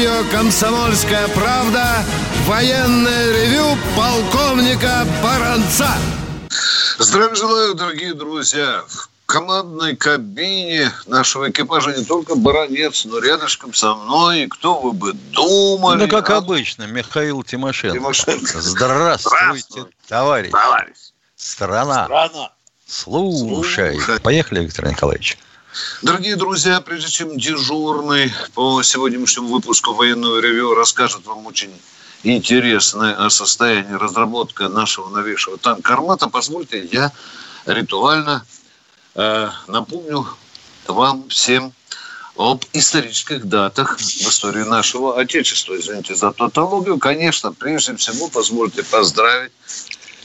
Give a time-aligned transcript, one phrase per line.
[0.00, 2.02] Радио «Комсомольская правда»
[2.46, 5.90] военное ревю полковника Баранца.
[6.98, 8.82] Здравия желаю, дорогие друзья.
[8.88, 14.46] В командной кабине нашего экипажа не только баронец, но рядышком со мной.
[14.48, 16.04] кто вы бы думали?
[16.04, 16.38] Ну, как а?
[16.38, 17.98] обычно, Михаил Тимошенко.
[17.98, 18.58] Тимошенко.
[18.58, 19.84] Здравствуйте, Здравствуй.
[20.08, 20.50] товарищ.
[20.50, 20.96] Товарищ.
[21.36, 22.04] Страна.
[22.06, 22.52] Страна.
[22.86, 24.00] Слушай.
[24.00, 24.20] Слушай.
[24.20, 25.36] Поехали, Виктор Николаевич.
[26.02, 31.70] Дорогие друзья, прежде чем дежурный по сегодняшнему выпуску военного ревю расскажет вам очень
[32.24, 37.12] интересное о состоянии разработка нашего новейшего танка «Армата», позвольте, я
[37.66, 38.44] ритуально
[39.14, 40.26] э, напомню
[40.86, 41.72] вам всем
[42.36, 45.78] об исторических датах в истории нашего Отечества.
[45.78, 46.98] Извините за тавтологию.
[46.98, 49.52] Конечно, прежде всего, позвольте поздравить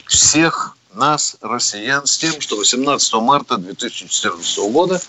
[0.07, 5.01] всех нас, россиян, с тем, что 18 марта 2014 года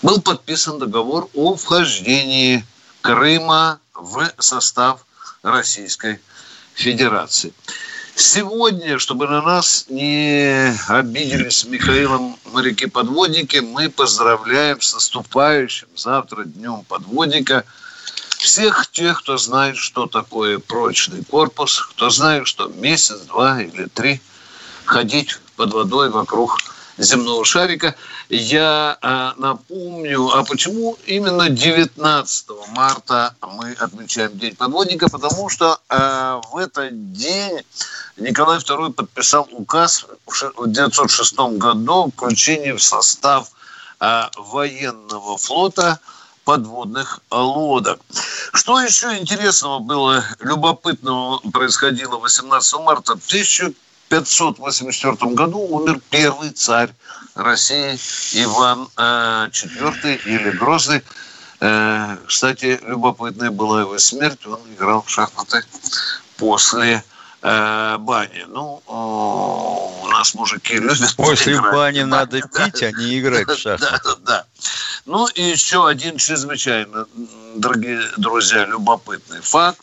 [0.00, 2.64] был подписан договор о вхождении
[3.00, 5.04] Крыма в состав
[5.42, 6.20] Российской
[6.74, 7.52] Федерации.
[8.14, 16.84] Сегодня, чтобы на нас не обиделись с Михаилом моряки-подводники, мы поздравляем с наступающим завтра днем
[16.86, 17.64] подводника
[18.38, 24.20] всех тех, кто знает, что такое прочный корпус, кто знает, что месяц, два или три
[24.84, 26.58] ходить под водой вокруг
[26.98, 27.94] земного шарика.
[28.28, 35.08] Я э, напомню, а почему именно 19 марта мы отмечаем День подводника?
[35.08, 37.60] Потому что э, в этот день
[38.16, 43.50] Николай II подписал указ в 1906 году о включении в состав
[44.00, 45.98] э, военного флота
[46.44, 48.00] подводных лодок.
[48.52, 53.72] Что еще интересного было, любопытного происходило 18 марта 1000
[54.12, 56.90] 1584 году умер первый царь
[57.34, 57.98] России
[58.44, 61.02] Иван IV э, или Грозный.
[61.60, 64.46] Э, кстати, любопытная была его смерть.
[64.46, 65.64] Он играл в шахматы
[66.36, 67.02] после
[67.40, 68.44] э, бани.
[68.48, 71.72] Ну, у нас мужики любят После играть.
[71.72, 74.00] бани надо пить, а не играть в шахматы.
[74.04, 74.44] Да, да.
[75.06, 77.06] Ну и еще один чрезвычайно,
[77.54, 79.80] дорогие друзья, любопытный факт.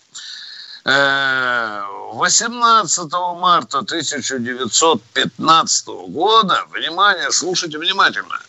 [0.86, 8.40] 18 марта 1915 года, внимание, слушайте внимательно,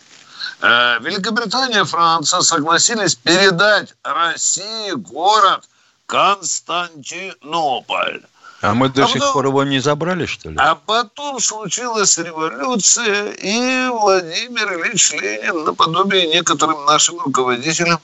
[0.61, 5.65] э, Великобритания и Франция согласились передать России город
[6.07, 8.23] Константинополь.
[8.62, 10.57] А мы до а сих потом, пор его не забрали, что ли?
[10.59, 17.99] А потом случилась революция, и Владимир Ильич Ленин, наподобие некоторым нашим руководителям,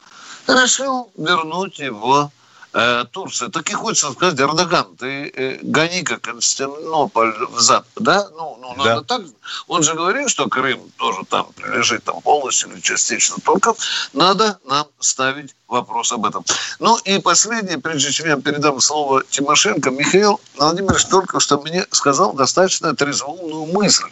[0.49, 2.33] решил вернуть его
[2.77, 3.49] э, Турция.
[3.49, 8.29] Так и хочется сказать, Эрдоган, ты э, гони-ка Константинополь в зад, да?
[8.37, 9.17] Ну, ну надо да.
[9.17, 9.27] так.
[9.67, 13.37] Он же говорил, что Крым тоже там прилежит там полностью или частично.
[13.45, 13.75] Только
[14.13, 16.44] надо нам ставить вопрос об этом.
[16.78, 22.32] Ну и последнее, прежде чем я передам слово Тимошенко, Михаил Владимирович только что мне сказал
[22.32, 24.06] достаточно трезвоумную мысль.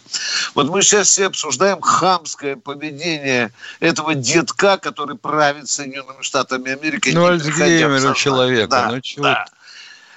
[0.55, 7.11] Вот мы сейчас все обсуждаем хамское поведение этого детка, который правит Соединенными Штатами Америки.
[7.15, 8.69] Ну, Альцгеймер человека.
[8.69, 9.47] Да, ну, чего да.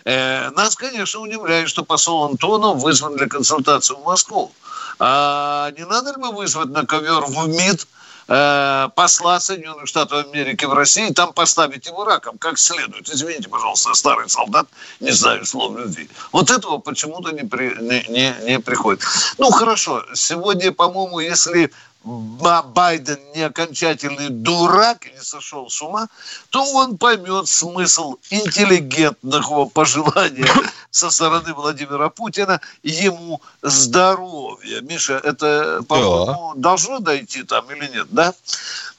[0.05, 4.53] Э, нас, конечно, удивляет, что посол Антонов вызван для консультации в Москву.
[4.99, 7.85] А не надо ли бы вызвать на ковер в МИД
[8.27, 13.09] э, посла Соединенных Штатов Америки в России, там поставить его раком как следует.
[13.09, 14.67] Извините, пожалуйста, старый солдат,
[14.99, 16.09] не знаю слов любви.
[16.31, 19.03] Вот этого почему-то не, при, не, не, не приходит.
[19.37, 21.71] Ну, хорошо, сегодня, по-моему, если
[22.07, 26.07] Байден не окончательный дурак и не сошел с ума,
[26.50, 30.47] то он поймет смысл интеллигентного пожелания
[30.90, 34.81] со стороны Владимира Путина ему здоровья.
[34.81, 36.61] Миша, это, по-моему, да.
[36.61, 38.34] должно дойти там или нет, да?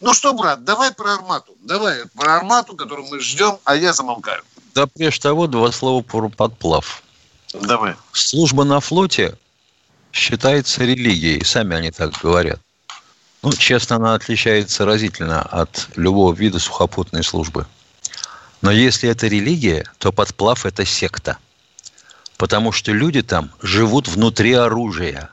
[0.01, 1.55] Ну что, брат, давай про Армату.
[1.61, 4.43] Давай про Армату, которую мы ждем, а я замолкаю.
[4.75, 7.03] Да прежде того, два слова про подплав.
[7.55, 7.95] Давай.
[8.13, 9.39] Служба на флоте
[10.13, 12.61] считается религией, сами они так говорят.
[13.43, 17.67] Ну, честно, она отличается разительно от любого вида сухопутной службы.
[18.63, 21.39] Но если это религия, то подплав– это секта.
[22.37, 25.31] Потому что люди там живут внутри оружия.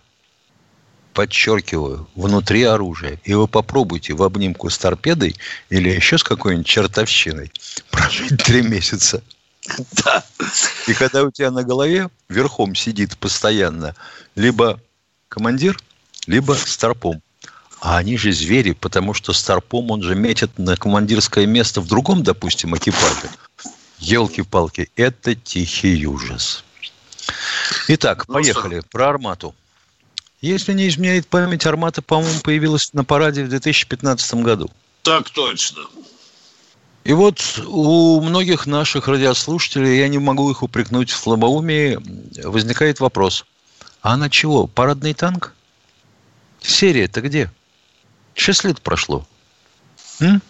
[1.13, 3.19] Подчеркиваю, внутри оружия.
[3.23, 5.35] И вы попробуйте в обнимку с торпедой
[5.69, 7.51] или еще с какой-нибудь чертовщиной
[7.89, 9.23] прожить три месяца.
[10.03, 10.23] Да.
[10.87, 13.95] И когда у тебя на голове верхом сидит постоянно
[14.35, 14.79] либо
[15.29, 15.79] командир,
[16.27, 17.21] либо старпом.
[17.85, 22.23] А они же звери, потому что старпом, он же метит на командирское место в другом,
[22.23, 23.29] допустим, экипаже.
[23.99, 26.63] Елки-палки, это тихий ужас.
[27.87, 28.79] Итак, ну поехали.
[28.79, 28.89] Что?
[28.89, 29.53] Про армату.
[30.41, 34.71] Если не изменяет память, армата, по-моему, появилась на параде в 2015 году.
[35.03, 35.83] Так точно.
[37.03, 41.99] И вот у многих наших радиослушателей, я не могу их упрекнуть в слабоумии,
[42.43, 43.45] возникает вопрос.
[44.01, 44.65] А на чего?
[44.65, 45.53] Парадный танк?
[46.61, 47.51] Серия-то где?
[48.35, 49.25] Шесть лет прошло.
[50.19, 50.41] М?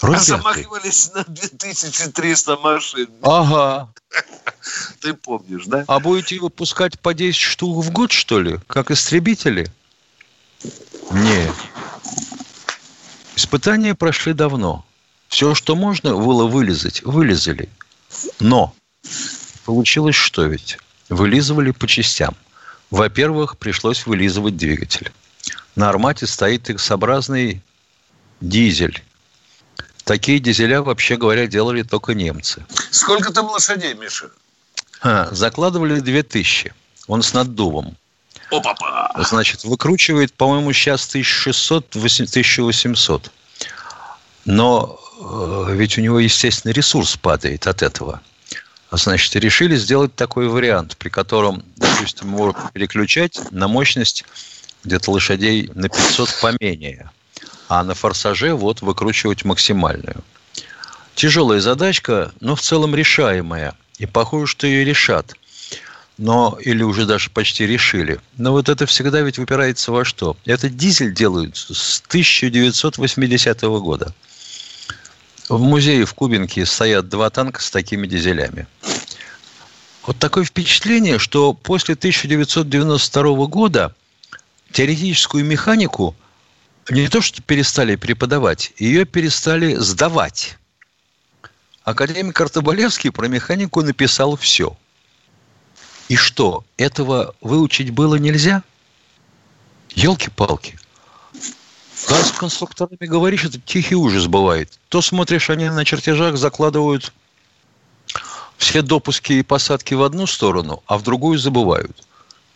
[0.00, 3.08] А замахивались на 2300 машин.
[3.22, 3.92] Ага.
[5.00, 5.84] Ты помнишь, да?
[5.88, 8.60] А будете выпускать по 10 штук в год, что ли?
[8.68, 9.66] Как истребители?
[11.10, 11.54] Нет.
[13.34, 14.84] Испытания прошли давно.
[15.28, 17.68] Все, что можно было вылезать, вылезали.
[18.40, 18.74] Но
[19.64, 20.78] получилось что ведь?
[21.08, 22.36] Вылизывали по частям.
[22.90, 25.12] Во-первых, пришлось вылизывать двигатель.
[25.78, 27.62] На «Армате» стоит X-образный
[28.40, 29.04] дизель.
[30.02, 32.66] Такие дизеля, вообще говоря, делали только немцы.
[32.90, 34.30] Сколько там лошадей, Миша?
[35.02, 36.74] А, закладывали 2000.
[37.06, 37.96] Он с наддувом.
[38.50, 39.12] Опа-па!
[39.18, 43.30] Значит, выкручивает, по-моему, сейчас 1600-1800.
[44.46, 48.20] Но э, ведь у него, естественно, ресурс падает от этого.
[48.90, 54.24] Значит, решили сделать такой вариант, при котором, допустим, его переключать на мощность
[54.84, 57.10] где-то лошадей на 500 поменее,
[57.68, 60.22] а на форсаже вот выкручивать максимальную.
[61.14, 63.74] Тяжелая задачка, но в целом решаемая.
[63.98, 65.34] И похоже, что ее решат.
[66.16, 68.20] Но, или уже даже почти решили.
[68.36, 70.36] Но вот это всегда ведь выпирается во что?
[70.44, 74.14] Этот дизель делают с 1980 года.
[75.48, 78.66] В музее в Кубинке стоят два танка с такими дизелями.
[80.06, 83.94] Вот такое впечатление, что после 1992 года
[84.72, 86.14] теоретическую механику
[86.90, 90.56] не то что перестали преподавать, ее перестали сдавать.
[91.84, 94.76] Академик Артобалевский про механику написал все.
[96.08, 98.62] И что, этого выучить было нельзя?
[99.90, 100.78] Елки-палки.
[102.06, 104.78] Когда с конструкторами говоришь, это тихий ужас бывает.
[104.88, 107.12] То смотришь, они на чертежах закладывают
[108.56, 112.02] все допуски и посадки в одну сторону, а в другую забывают.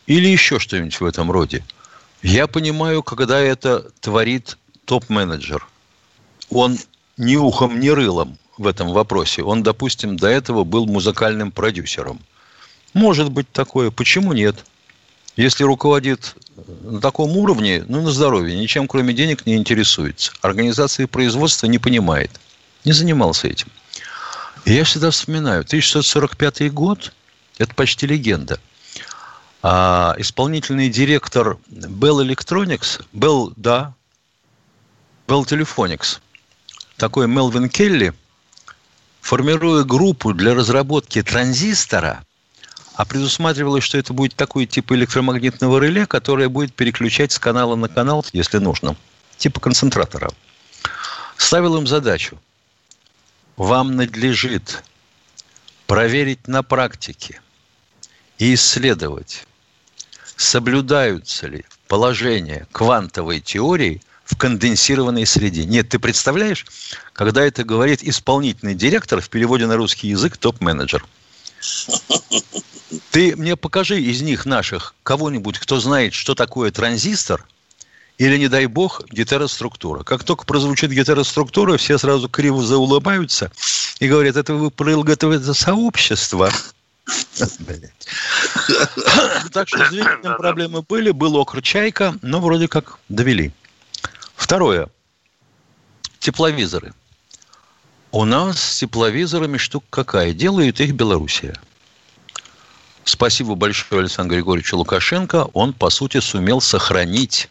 [0.07, 1.63] Или еще что-нибудь в этом роде.
[2.23, 5.67] Я понимаю, когда это творит топ-менеджер.
[6.51, 6.79] Он
[7.17, 9.43] ни ухом, ни рылом в этом вопросе.
[9.43, 12.21] Он, допустим, до этого был музыкальным продюсером.
[12.95, 13.91] Может быть такое.
[13.91, 14.65] Почему нет?
[15.37, 16.37] Если руководит
[16.83, 20.33] на таком уровне, ну, на здоровье, ничем кроме денег не интересуется.
[20.43, 22.31] Организации производства не понимает.
[22.85, 23.69] Не занимался этим.
[24.65, 27.13] И я всегда вспоминаю, 1645 год–
[27.59, 28.61] это почти легенда.
[29.63, 33.95] А исполнительный директор Bell Electronics, Bell, да,
[35.29, 36.19] Bell Telephonics,
[36.97, 38.13] такой Мелвин Келли,
[39.21, 42.25] формируя группу для разработки транзистора–
[42.95, 47.89] а предусматривалось, что это будет такой тип электромагнитного реле, которое будет переключать с канала на
[47.89, 48.97] канал, если нужно,
[49.39, 50.31] типа концентратора.
[51.37, 52.39] Ставил им задачу.
[53.57, 54.85] Вам надлежит
[55.87, 57.41] проверить на практике
[58.39, 59.47] и исследовать,
[60.43, 65.65] соблюдаются ли положения квантовой теории в конденсированной среде.
[65.65, 66.67] Нет, ты представляешь,
[67.13, 71.05] когда это говорит исполнительный директор в переводе на русский язык топ-менеджер–
[73.11, 77.47] ты мне покажи из них наших кого-нибудь, кто знает, что такое транзистор,
[78.19, 80.05] или, не дай бог, гетероструктура.
[80.05, 83.51] Как только прозвучит гетероструктура, все сразу криво заулыбаются
[83.99, 86.51] и говорят, это вы про ЛГТВ сообщество.
[89.53, 91.11] Так что с двигателем проблемы были.
[91.11, 93.53] Был окр «Чайка», но вроде как довели.
[94.37, 94.89] Второе.
[96.19, 96.93] Тепловизоры.
[98.13, 100.33] У нас с тепловизорами штука какая?
[100.33, 101.59] Делает их Белоруссия.
[103.05, 105.49] Спасибо большое Александру Григорьевичу Лукашенко.
[105.55, 107.49] Он, по сути, сумел сохранить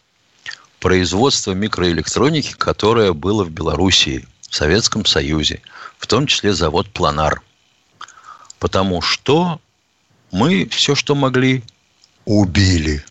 [0.80, 5.60] производство микроэлектроники, которое было в Белоруссии, в Советском Союзе,
[5.98, 7.42] в том числе завод «Планар».
[8.62, 9.60] Потому что
[10.30, 11.64] мы все, что могли,
[12.24, 13.04] убили.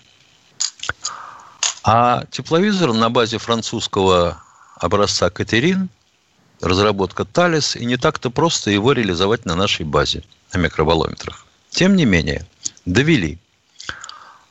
[1.84, 4.42] А тепловизор на базе французского
[4.78, 5.90] образца «Катерин»–
[6.62, 11.46] разработка Талис, и не так-то просто его реализовать на нашей базе, на микроволометрах.
[11.70, 12.48] Тем не менее,
[12.86, 13.38] довели.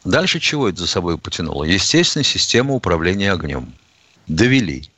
[0.04, 1.64] Дальше чего это за собой потянуло?
[1.64, 3.72] Естественно, система управления огнем.
[4.26, 4.90] Довели.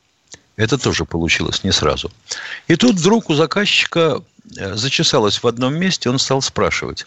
[0.57, 2.11] Это тоже получилось не сразу.
[2.67, 7.07] И тут вдруг у заказчика зачесалось в одном месте, он стал спрашивать,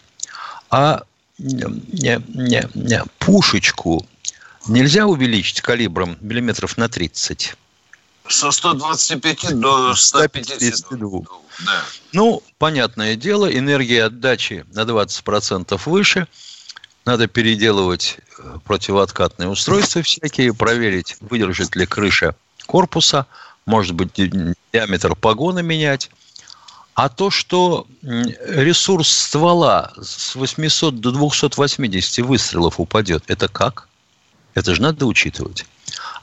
[0.70, 1.02] а
[1.38, 4.06] не, не, не, пушечку
[4.68, 7.56] нельзя увеличить калибром миллиметров на 30?
[8.28, 11.20] Со 125 до 152.
[11.64, 11.84] Да.
[12.12, 16.26] Ну, понятное дело, энергия отдачи на 20% выше.
[17.04, 22.34] Надо переделывать э, противооткатные устройства всякие, проверить, выдержит ли крыша
[22.66, 23.26] корпуса,
[23.64, 26.10] может быть, диаметр погона менять.
[26.96, 33.86] А то, что ресурс ствола с 800 до 280 выстрелов упадет, это как?
[34.54, 35.66] Это же надо учитывать.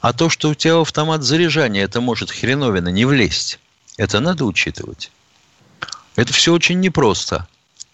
[0.00, 3.60] А то, что у тебя автомат заряжания это может хреновина не влезть,
[3.98, 5.12] это надо учитывать.
[6.16, 7.46] Это все очень непросто.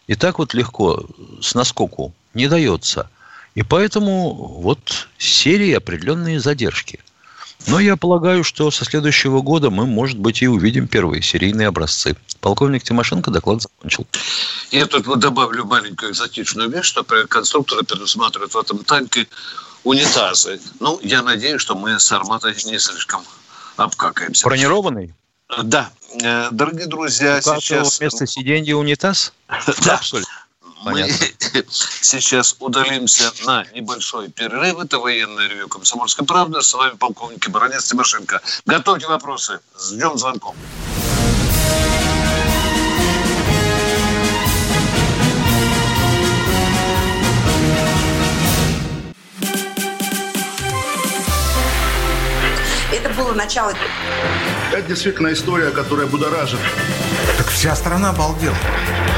[0.06, 1.04] И так вот легко
[1.42, 3.10] с наскоку не дается.
[3.54, 7.00] И поэтому вот серии определенные задержки–
[7.66, 12.16] но я полагаю, что со следующего года мы, может быть, и увидим первые серийные образцы.
[12.40, 14.06] Полковник Тимошенко доклад закончил.
[14.70, 19.26] Я тут добавлю маленькую экзотичную вещь, что конструкторы предусматривают в этом танке
[19.84, 20.60] унитазы.
[20.80, 23.22] Ну, я надеюсь, что мы с арматой не слишком
[23.76, 24.46] обкакаемся.
[24.46, 25.14] Бронированный?
[25.62, 25.90] Да.
[26.22, 27.98] Э, дорогие друзья, У сейчас...
[27.98, 29.32] вместо сиденья унитаз?
[29.84, 30.00] Да.
[30.84, 31.26] Абсолютно.
[31.52, 34.78] Мы сейчас удалимся на небольшой перерыв.
[34.78, 36.62] Это военное ревю «Комсомольской правды».
[36.62, 38.40] С вами полковник Баранец Тимошенко.
[38.64, 39.60] Готовьте вопросы.
[39.78, 40.54] Ждем звонков.
[52.92, 53.74] Это было начало.
[54.72, 56.58] Это действительно история, которая будоражит.
[57.36, 58.56] Так вся страна обалдела.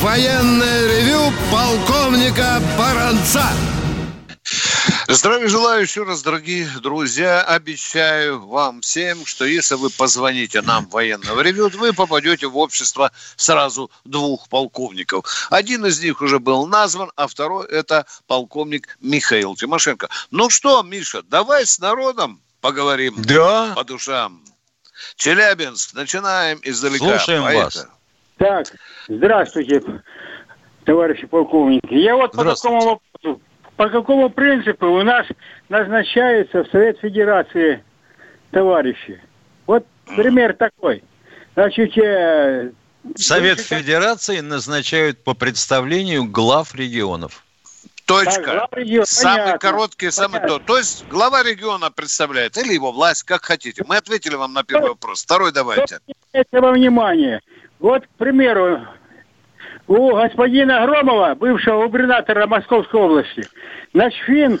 [0.00, 3.44] военное ревю полковника Баранца.
[5.08, 7.42] Здравия желаю еще раз, дорогие друзья.
[7.42, 13.10] Обещаю вам всем, что если вы позвоните нам в военное ревю, вы попадете в общество
[13.36, 15.48] сразу двух полковников.
[15.50, 20.08] Один из них уже был назван, а второй это полковник Михаил Тимошенко.
[20.30, 23.72] Ну что, Миша, давай с народом поговорим да.
[23.74, 24.44] по душам.
[25.16, 27.18] Челябинск, начинаем издалека.
[27.18, 27.64] Слушаем Поэтому.
[27.64, 27.88] вас.
[28.38, 28.68] Так,
[29.08, 29.82] здравствуйте,
[30.84, 31.94] товарищи полковники.
[31.94, 33.40] Я вот по какому вопросу,
[33.76, 35.26] по какому принципу у нас
[35.68, 37.82] назначаются в Совет Федерации
[38.50, 39.20] товарищи?
[39.66, 39.86] Вот
[40.16, 41.02] пример такой.
[41.54, 42.70] Значит, э,
[43.16, 47.44] Совет Федерации назначают по представлению глав регионов.
[48.06, 48.42] Точка.
[48.42, 50.58] Так, региона, самый понятно, короткий, самый то.
[50.60, 53.84] То есть глава региона представляет, или его власть, как хотите.
[53.86, 55.22] Мы ответили вам на первый вопрос.
[55.22, 55.98] Второй давайте.
[56.32, 57.42] Этого внимания.
[57.80, 58.80] Вот, к примеру,
[59.88, 63.48] у господина Громова, бывшего губернатора Московской области,
[63.94, 64.60] Начфин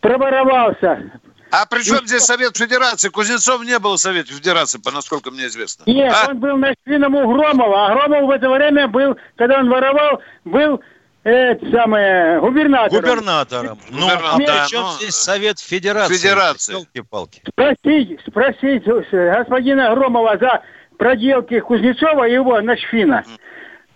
[0.00, 1.20] проворовался.
[1.50, 3.10] А при чем здесь Совет Федерации?
[3.10, 5.84] Кузнецов не был в Совете Федерации, по насколько мне известно.
[5.86, 6.30] Нет, а?
[6.30, 10.80] он был Начфином у Громова, а Громов в это время был, когда он воровал, был
[11.22, 13.02] это самое, губернатором.
[13.02, 13.78] Губернатором.
[13.90, 14.92] Ну, а при чем но...
[14.92, 16.14] здесь Совет Федерации?
[16.14, 16.76] Федерации.
[17.08, 17.40] Палки.
[17.48, 20.62] Спросить, спросить господина Громова за
[20.98, 23.24] проделки Кузнецова и его Начфина.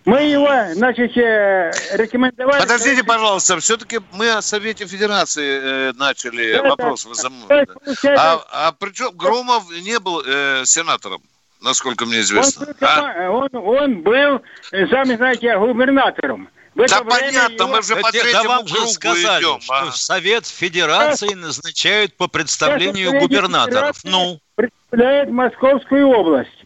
[0.09, 2.62] Мы его, значит, э, рекомендовали...
[2.62, 7.07] Подождите, пожалуйста, все-таки мы о Совете Федерации э, начали да, вопрос.
[7.47, 7.67] Да,
[8.03, 8.15] да.
[8.17, 11.21] А, а причем Громов не был э, сенатором,
[11.61, 12.69] насколько мне известно.
[12.69, 13.31] Он, а?
[13.31, 16.49] он, он был, сами знаете, губернатором.
[16.75, 17.69] Да понятно, его...
[17.69, 19.93] мы же по третьему да вам же сказали, идем, что а?
[19.93, 23.99] Совет Федерации назначают по представлению губернаторов.
[24.05, 24.41] Ну?
[24.55, 26.58] Представляет Московскую область.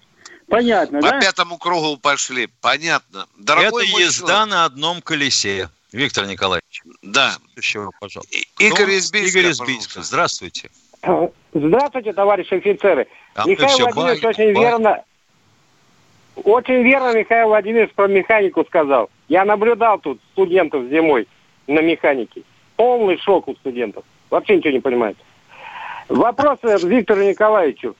[0.52, 1.20] Понятно, По да?
[1.20, 2.46] пятому кругу пошли.
[2.60, 3.26] Понятно.
[3.38, 4.50] Дорогой Это езда человек.
[4.50, 5.70] на одном колесе.
[5.92, 6.82] Виктор Николаевич.
[7.00, 7.36] Да.
[7.56, 8.36] Еще, пожалуйста.
[8.58, 9.38] Игорь из Бийска.
[9.38, 10.02] Игорь из Бийска.
[10.02, 10.68] Здравствуйте.
[11.54, 13.06] Здравствуйте, товарищи офицеры.
[13.32, 14.62] Там Михаил Владимирович бай, очень бай.
[14.62, 15.04] верно,
[16.44, 19.08] очень верно Михаил Владимирович про механику сказал.
[19.28, 21.26] Я наблюдал тут студентов зимой
[21.66, 22.42] на механике.
[22.76, 24.04] Полный шок у студентов.
[24.28, 25.16] Вообще ничего не понимают.
[26.10, 27.96] Вопрос Виктору Николаевичу.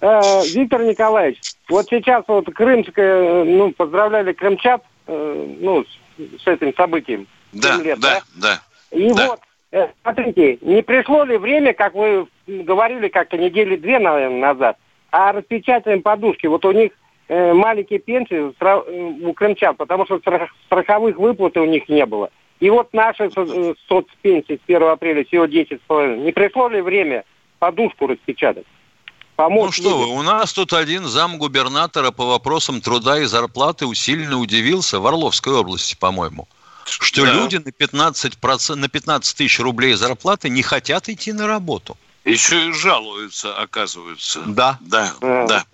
[0.00, 0.20] Э,
[0.54, 7.26] Виктор Николаевич, вот сейчас вот крымская, ну, поздравляли крымчат, э, ну, с, с этим событием.
[7.52, 8.96] Да, лет, да, да, да.
[8.96, 9.28] И да.
[9.28, 9.40] вот,
[9.72, 14.76] э, смотрите, не пришло ли время, как вы говорили как-то недели две, наверное, назад,
[15.10, 16.46] а распечатаем подушки.
[16.46, 16.92] Вот у них
[17.28, 18.52] э, маленькие пенсии
[19.26, 20.20] у крымчан, потому что
[20.66, 22.30] страховых выплат у них не было.
[22.60, 26.24] И вот наши э, соцпенсии с 1 апреля всего 10,5.
[26.24, 27.24] Не пришло ли время
[27.58, 28.66] подушку распечатать?
[29.38, 30.00] Помочь ну что людям?
[30.00, 35.06] вы, у нас тут один зам губернатора по вопросам труда и зарплаты усиленно удивился в
[35.06, 36.48] Орловской области, по-моему,
[36.84, 37.34] что да.
[37.34, 38.32] люди на 15,
[38.74, 41.96] на 15 тысяч рублей зарплаты не хотят идти на работу.
[42.24, 44.42] Еще и жалуются, оказывается.
[44.44, 44.76] Да.
[44.80, 45.46] Да, да.
[45.46, 45.64] да.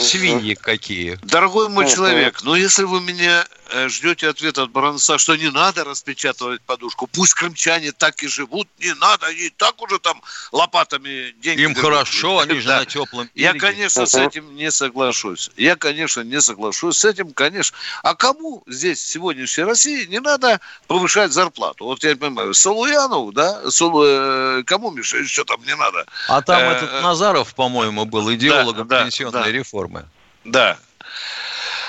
[0.00, 1.18] Свиньи какие.
[1.24, 3.46] Дорогой мой человек, ну если вы меня
[3.88, 7.06] ждете ответа от Баранца, что не надо распечатывать подушку.
[7.06, 10.20] Пусть крымчане так и живут, не надо, они так уже там
[10.52, 11.62] лопатами деньги...
[11.62, 11.84] Им берут.
[11.84, 12.80] хорошо, они же да.
[12.80, 13.52] на теплом береге.
[13.52, 15.50] Я, конечно, с этим не соглашусь.
[15.56, 17.76] Я, конечно, не соглашусь с этим, конечно.
[18.02, 21.84] А кому здесь, в сегодняшней России, не надо повышать зарплату?
[21.84, 23.70] Вот я понимаю, Салуянову, да?
[23.70, 24.04] Салу...
[24.04, 26.06] Э, кому, Миша, еще там не надо?
[26.28, 30.08] А там э, этот Назаров, по-моему, был идеологом да, пенсионной да, реформы.
[30.44, 31.43] Да, Э,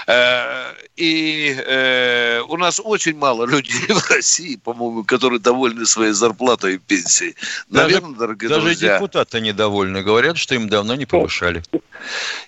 [0.08, 6.78] и э, у нас очень мало людей в России, по-моему, которые довольны своей зарплатой и
[6.78, 7.36] пенсией.
[7.70, 8.94] Наверное, даже, дорогие даже друзья.
[8.96, 11.64] депутаты недовольны, говорят, что им давно не повышали.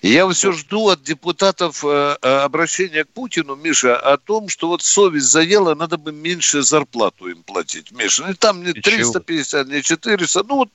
[0.02, 5.26] Я все жду от депутатов э, обращения к Путину, Миша, о том, что вот совесть
[5.26, 8.28] заела, надо бы меньше зарплату им платить, Миша.
[8.30, 10.70] И там не 350, не 400, ну вот,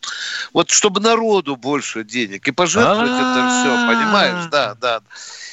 [0.52, 2.48] вот чтобы народу больше денег.
[2.48, 4.50] И пожертвовать это все, понимаешь?
[4.52, 5.02] Да, да.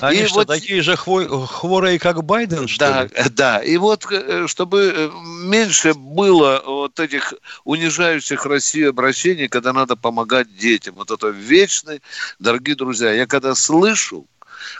[0.00, 0.96] Они что, такие же
[1.26, 3.10] хвой хворые, как Байден, что да, ли?
[3.30, 5.10] Да, и вот э, чтобы э,
[5.44, 7.34] меньше было вот этих
[7.64, 10.94] унижающих Россию обращений, когда надо помогать детям.
[10.96, 12.02] Вот это вечный,
[12.38, 14.26] дорогие друзья, я когда слышу,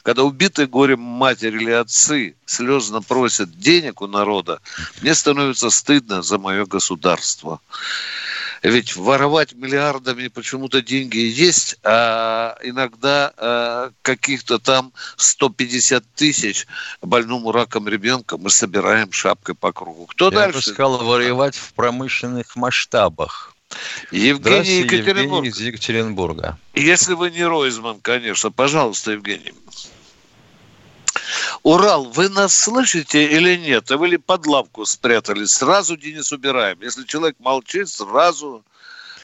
[0.02, 4.60] когда убитые горем матери или отцы слезно просят денег у народа,
[5.00, 7.60] мне становится стыдно за мое государство.
[8.62, 16.66] Ведь воровать миллиардами почему-то деньги есть, а иногда а, каких-то там 150 тысяч
[17.00, 20.06] больному раком ребенка мы собираем шапкой по кругу.
[20.06, 20.58] Кто Я дальше?
[20.58, 23.54] Я бы сказал, воровать в промышленных масштабах.
[24.10, 25.18] Евгений Екатеринбург.
[25.18, 26.58] Евгений из Екатеринбурга.
[26.74, 29.54] Если вы не Ройзман, конечно, пожалуйста, Евгений.
[31.62, 33.90] Урал, вы нас слышите или нет?
[33.90, 35.50] А вы ли под лавку спрятались?
[35.50, 36.78] Сразу Денис убираем.
[36.80, 38.62] Если человек молчит, сразу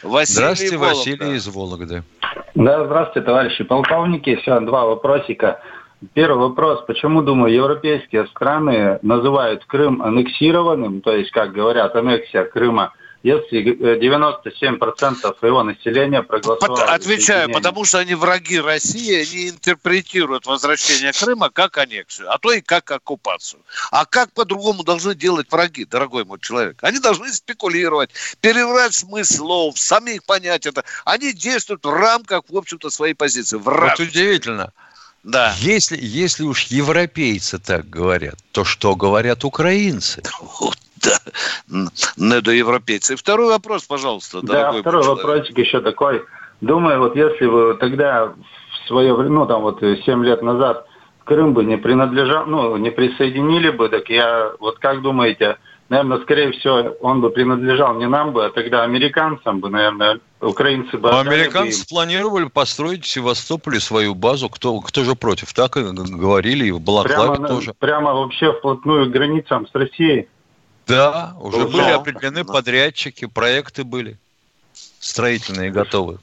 [0.02, 0.96] Василий Здравствуйте, Вологда.
[0.96, 2.02] Василий из Вологды.
[2.54, 4.36] Да, здравствуйте, товарищи полковники.
[4.36, 5.60] Все, два вопросика.
[6.12, 6.84] Первый вопрос.
[6.86, 12.92] Почему, думаю, европейские страны называют Крым аннексированным, то есть, как говорят, аннексия Крыма–
[13.26, 13.60] если
[13.98, 16.84] 97% своего населения проголосовало...
[16.84, 22.60] Отвечаю, потому что они враги России, они интерпретируют возвращение Крыма как аннексию, а то и
[22.60, 23.62] как оккупацию.
[23.90, 26.78] А как по-другому должны делать враги, дорогой мой человек?
[26.82, 28.10] Они должны спекулировать,
[28.40, 30.84] переврать смысл слов, самих понять это.
[31.04, 33.56] Они действуют в рамках, в общем-то, своей позиции.
[33.56, 33.98] В рамках.
[33.98, 34.72] Вот удивительно.
[35.24, 35.52] Да.
[35.58, 40.22] Если, если уж европейцы так говорят, то что говорят украинцы?
[41.06, 43.16] Да, недоевропейцы.
[43.16, 45.24] Второй вопрос, пожалуйста, Да, второй человек.
[45.24, 46.22] вопросик еще такой.
[46.60, 50.86] Думаю, вот если бы тогда в свое время, ну там вот 7 лет назад
[51.24, 55.56] Крым бы не принадлежал, ну не присоединили бы, так я, вот как думаете,
[55.88, 60.96] наверное, скорее всего, он бы принадлежал не нам бы, а тогда американцам бы, наверное, украинцы
[60.96, 61.10] бы...
[61.10, 64.48] А американцы бы планировали построить в Севастополе свою базу.
[64.48, 65.52] Кто, кто же против?
[65.52, 67.74] Так и говорили, и в Балаклаве прямо, тоже.
[67.78, 70.28] Прямо вообще вплотную к границам с Россией.
[70.86, 72.52] Да, уже ну, были определены да.
[72.52, 74.18] подрядчики, проекты были
[75.00, 76.18] строительные готовы.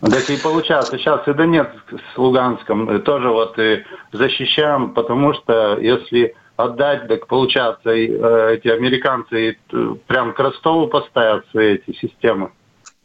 [0.00, 1.72] Так и получается, сейчас и Донецк
[2.14, 8.68] с Луганском э, тоже вот и защищаем, потому что если отдать, так получается, э, эти
[8.68, 12.52] американцы э, прям к Ростову поставят свои эти системы.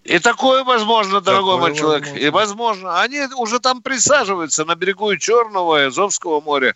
[0.04, 2.04] И такое возможно, дорогой такое мой человек.
[2.04, 2.26] Возможно.
[2.26, 3.02] И возможно.
[3.02, 6.76] Они уже там присаживаются на берегу Черного и Азовского моря.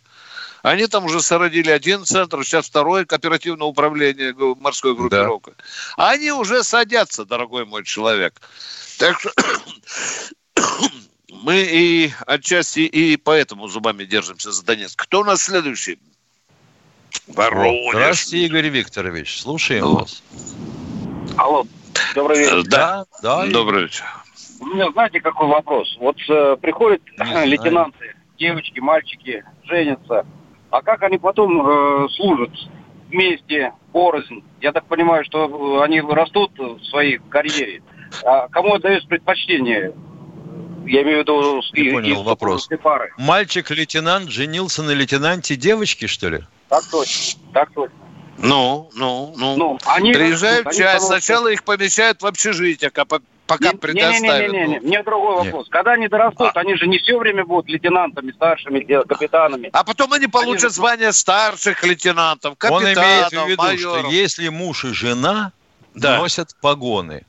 [0.64, 5.54] Они там уже сородили один центр, сейчас второе кооперативное управление морской группировкой.
[5.98, 6.10] Да.
[6.10, 8.42] Они уже садятся, дорогой мой человек.
[8.98, 9.32] Так что
[11.30, 15.02] мы и отчасти и поэтому зубами держимся за Донецк.
[15.02, 16.00] Кто у нас следующий?
[17.28, 17.92] Воронеж.
[17.92, 19.42] Здравствуйте, Игорь Викторович.
[19.42, 19.96] Слушаем ну.
[19.98, 20.24] вас.
[21.38, 21.66] Алло,
[22.16, 22.64] добрый вечер.
[22.64, 23.46] Да, да.
[23.46, 24.06] Добрый вечер.
[24.60, 25.96] У меня, знаете, какой вопрос?
[26.00, 30.26] Вот э, приходят лейтенанты, девочки, мальчики, женятся,
[30.70, 32.52] а как они потом э, служат
[33.10, 34.44] вместе, порознь?
[34.62, 37.82] Я так понимаю, что они растут в своей карьере.
[38.24, 39.94] А кому отдают предпочтение?
[40.86, 42.70] Я имею в виду Не понял вопрос.
[42.82, 43.12] Пары.
[43.18, 46.40] Мальчик-лейтенант женился на лейтенанте девочки, что ли?
[46.70, 47.98] Так точно, так точно.
[48.38, 49.58] Ну, ну, ну.
[49.58, 52.92] ну они Приезжают в часть, сначала их помещают в общежитие,
[53.48, 54.52] пока не, предоставят.
[54.52, 55.66] Не, не, не, не, не, мне другой вопрос.
[55.66, 55.72] Нет.
[55.72, 56.60] Когда они дорастут, а...
[56.60, 59.70] они же не все время будут лейтенантами, старшими, капитанами.
[59.74, 60.74] А потом они получат они...
[60.74, 64.00] звание старших лейтенантов, капитанов, Он имеет в виду, майоров.
[64.00, 65.52] что если муж и жена
[65.96, 66.18] да.
[66.18, 67.26] носят погоны,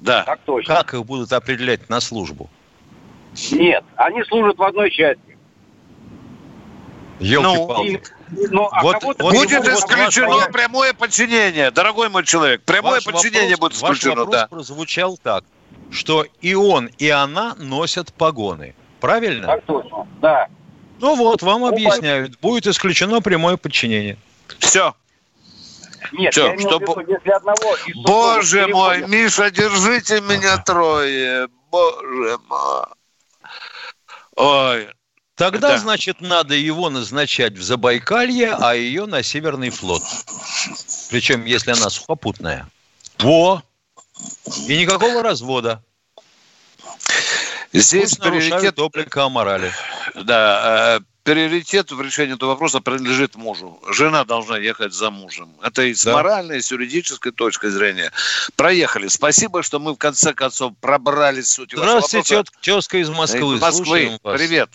[0.00, 0.24] да.
[0.24, 0.74] так точно.
[0.74, 2.50] как их будут определять на службу?
[3.52, 5.22] Нет, они служат в одной части.
[7.20, 8.02] Елки-палки.
[8.30, 12.62] Ну, ну, а вот, вот будет исключено вот прямое подчинение, дорогой мой человек.
[12.62, 14.10] Прямое ваш подчинение вопрос, будет исключено.
[14.10, 14.46] Ваш вопрос да.
[14.48, 15.44] прозвучал так,
[15.90, 18.74] что и он, и она носят погоны.
[19.00, 19.46] Правильно?
[19.46, 20.48] Так точно, да.
[21.00, 24.16] Ну вот, вам объясняют, будет исключено прямое подчинение.
[24.58, 24.94] Все.
[26.12, 26.86] Нет, Все, я чтобы...
[26.86, 31.48] виду, если одного Боже мой, Миша, держите меня трое.
[31.70, 32.84] Боже мой.
[34.36, 34.88] Ой,
[35.38, 35.78] Тогда, да.
[35.78, 40.02] значит, надо его назначать в Забайкалье, а ее на Северный флот.
[41.10, 42.68] Причем, если она сухопутная.
[43.20, 43.62] Во!
[44.66, 45.82] И никакого развода.
[47.72, 49.72] Здесь Пусть приоритет облика о морали.
[50.14, 53.78] Да, э, приоритет в решении этого вопроса принадлежит мужу.
[53.90, 55.54] Жена должна ехать за мужем.
[55.62, 56.14] Это и с да.
[56.14, 58.10] моральной, и с юридической точки зрения.
[58.56, 59.08] Проехали.
[59.08, 62.58] Спасибо, что мы в конце концов пробрались в суть Здравствуйте, вашего вопроса.
[62.62, 63.56] тезка из Москвы.
[63.56, 64.18] Из Москвы.
[64.22, 64.70] Привет.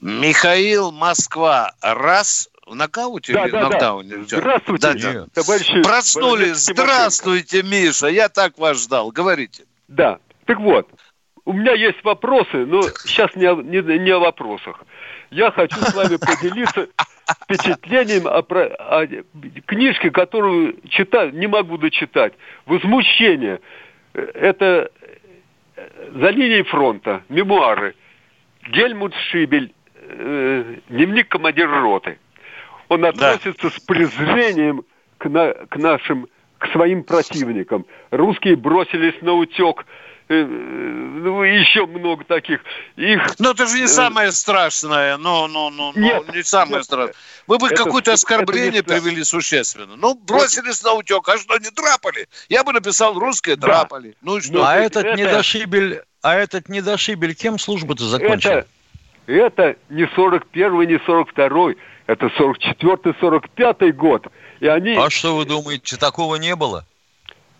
[0.00, 1.74] Михаил Москва.
[1.82, 4.16] Раз в нокауте да, или да, нокдауне?
[4.16, 4.38] Да.
[4.38, 5.82] Здравствуйте, да, товарищи.
[5.82, 6.56] Проснулись.
[6.56, 8.08] Здравствуйте, Миша.
[8.08, 9.10] Я так вас ждал.
[9.10, 9.64] Говорите.
[9.88, 10.18] Да.
[10.46, 10.88] Так вот,
[11.44, 14.82] у меня есть вопросы, но сейчас не, не, не о вопросах.
[15.30, 16.88] Я хочу с вами поделиться
[17.42, 19.06] впечатлением о, о
[19.66, 22.34] книжке, которую читаю, не могу дочитать.
[22.66, 23.60] «Возмущение».
[24.12, 24.90] Это
[26.14, 27.94] «За линией фронта», мемуары.
[28.70, 32.18] Гельмут Шибель э, дневник командира роты.
[32.88, 33.70] Он относится да.
[33.70, 34.84] с презрением
[35.18, 37.86] к, на, к нашим, к своим противникам.
[38.10, 39.86] Русские бросились на утек
[40.28, 42.60] э, ну, еще много таких.
[42.96, 45.16] Их, но это же не э, самое страшное.
[45.16, 47.14] Но, но, но, нет, не самое нет, страшное.
[47.46, 49.96] Вы бы какое-то оскорбление это привели существенно.
[49.96, 52.28] Ну, бросились на утек, а что, не драпали?
[52.48, 54.10] Я бы написал русские драпали.
[54.10, 54.16] Да.
[54.22, 54.64] Ну и что?
[54.64, 55.16] А этот это...
[55.16, 58.50] недошибель, а этот недошибель кем службу-то закончил?
[58.50, 58.66] Это
[59.26, 64.26] это не 41-й, не 42-й, это 44-й, 45-й год.
[64.60, 64.96] И они...
[64.96, 66.84] А что вы думаете, такого не было?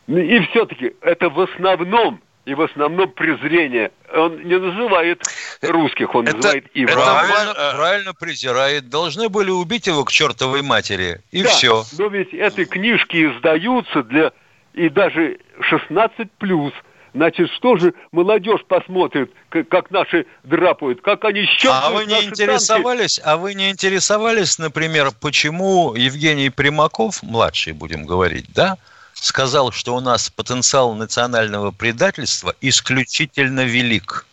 [0.06, 3.90] Ну, и все-таки это в основном и в основном презрение.
[4.14, 5.22] Он не называет
[5.62, 8.88] русских, он это, называет и правильно, правильно презирает.
[8.90, 11.84] Должны были убить его к чертовой матери, и да, все.
[11.98, 14.32] Но ведь эти книжки издаются для
[14.74, 16.72] и даже 16 плюс.
[17.14, 23.16] Значит, что же молодежь посмотрит, как наши драпают, как они щелкают А вы не интересовались,
[23.16, 23.30] танки?
[23.30, 28.78] а вы не интересовались, например, почему Евгений Примаков, младший, будем говорить, да,
[29.12, 34.26] сказал, что у нас потенциал национального предательства исключительно велик.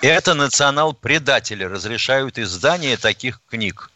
[0.00, 3.92] И это национал-предатели разрешают издание таких книг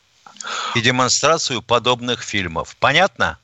[0.77, 2.77] и демонстрацию подобных фильмов.
[2.79, 3.37] Понятно?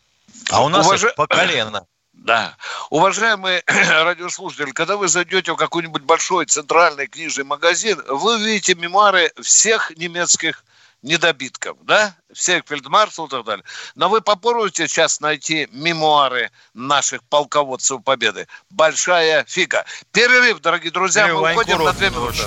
[0.52, 1.14] А у нас Уваж...
[1.16, 1.84] по колено.
[2.22, 2.56] Да.
[2.90, 9.90] Уважаемые радиослушатели, когда вы зайдете в какой-нибудь большой центральный книжный магазин, вы увидите мемуары всех
[9.96, 10.64] немецких
[11.02, 13.64] недобитков, да, всех фельдмаршалов и так далее.
[13.96, 18.46] Но вы попробуйте сейчас найти мемуары наших полководцев Победы.
[18.70, 19.84] Большая фига.
[20.12, 22.38] Перерыв, дорогие друзья, мы уходим на две минуты.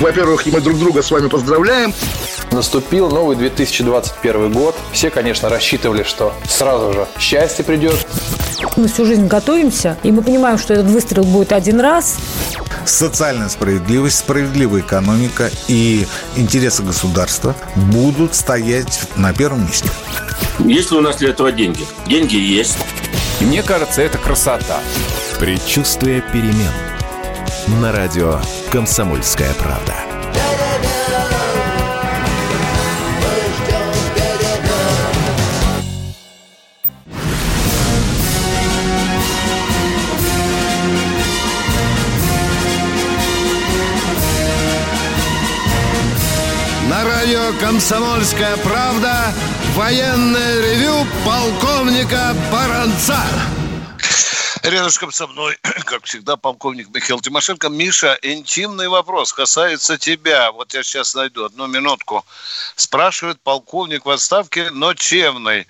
[0.00, 1.92] Во-первых, мы друг друга с вами поздравляем.
[2.52, 4.76] Наступил новый 2021 год.
[4.92, 8.06] Все, конечно, рассчитывали, что сразу же счастье придет.
[8.76, 12.16] Мы всю жизнь готовимся, и мы понимаем, что этот выстрел будет один раз.
[12.84, 16.06] Социальная справедливость, справедливая экономика и
[16.36, 19.88] интересы государства будут стоять на первом месте.
[20.60, 21.84] Есть ли у нас для этого деньги?
[22.06, 22.78] Деньги есть.
[23.40, 24.80] Мне кажется, это красота.
[25.40, 26.72] Предчувствие перемен.
[27.80, 29.94] На радио «Комсомольская правда».
[46.88, 49.32] На радио «Комсомольская правда»
[49.76, 53.18] военное ревю полковника Баранца.
[54.68, 57.70] Рядышком со мной, как всегда, полковник Михаил Тимошенко.
[57.70, 60.52] Миша, интимный вопрос касается тебя.
[60.52, 62.22] Вот я сейчас найду одну минутку.
[62.76, 65.66] Спрашивает полковник в отставке, но чемный.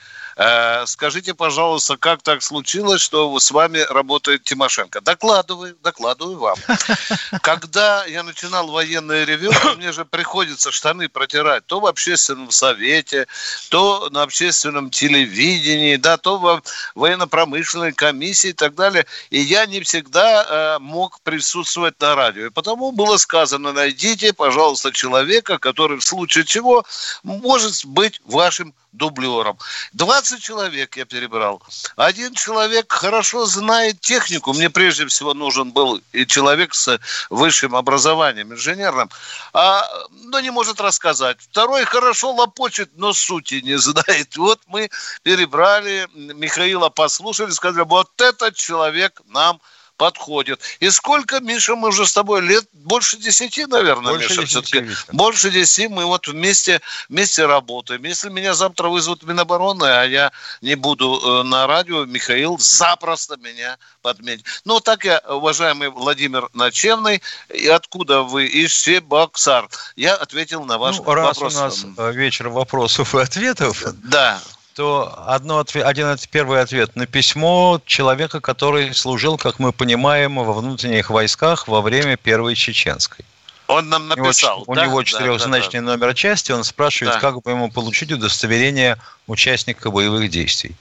[0.87, 5.01] Скажите, пожалуйста, как так случилось, что с вами работает Тимошенко?
[5.01, 6.57] Докладываю, докладываю вам.
[7.43, 13.27] Когда я начинал военное ревю, мне же приходится штаны протирать то в общественном совете,
[13.69, 16.63] то на общественном телевидении, да, то в
[16.95, 19.07] военно-промышленной комиссии и так далее.
[19.31, 22.47] И я не всегда э, мог присутствовать на радио.
[22.47, 26.85] И потому было сказано, найдите, пожалуйста, человека, который в случае чего
[27.23, 29.59] может быть вашим дублером.
[29.95, 31.63] 20 человек я перебрал.
[31.97, 34.53] Один человек хорошо знает технику.
[34.53, 36.99] Мне прежде всего нужен был и человек с
[37.31, 39.09] высшим образованием, инженерным,
[39.55, 41.39] а, но не может рассказать.
[41.41, 44.37] Второй хорошо лопочет, но сути не знает.
[44.37, 44.91] Вот мы
[45.23, 49.61] перебрали, Михаила послушали, сказали, вот этот человек нам
[49.99, 50.61] подходит.
[50.81, 52.65] И сколько, Миша, мы уже с тобой лет?
[52.73, 54.81] Больше десяти, наверное, Больше Миша, 10, все-таки.
[54.81, 55.15] Виктор.
[55.15, 56.81] Больше десяти мы вот вместе,
[57.11, 58.03] вместе работаем.
[58.05, 60.33] Если меня завтра вызовут в Минобороны, а я
[60.63, 64.47] не буду э, на радио, Михаил запросто меня подметит.
[64.65, 67.21] Ну, так я, уважаемый Владимир Начевный,
[67.53, 68.47] и откуда вы?
[68.47, 69.69] Из Чебоксар.
[69.97, 71.55] Я ответил на ваш Ну, раз вопрос.
[71.55, 74.41] у нас э, вечер вопросов и ответов, Да.
[74.79, 81.11] То одно один первый ответ на письмо человека, который служил, как мы понимаем, во внутренних
[81.11, 83.25] войсках во время Первой Чеченской.
[83.67, 84.63] Он нам У него написал.
[84.69, 84.87] У да?
[84.87, 87.21] него Да, четырехзначный да, номер части, он спрашивает, Да.
[87.21, 90.77] как бы ему получить удостоверение участника боевых действий.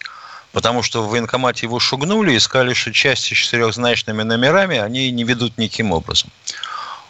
[0.52, 5.24] Потому что в военкомате его шугнули и сказали, что части с четырехзначными номерами они не
[5.24, 6.30] ведут никаким образом.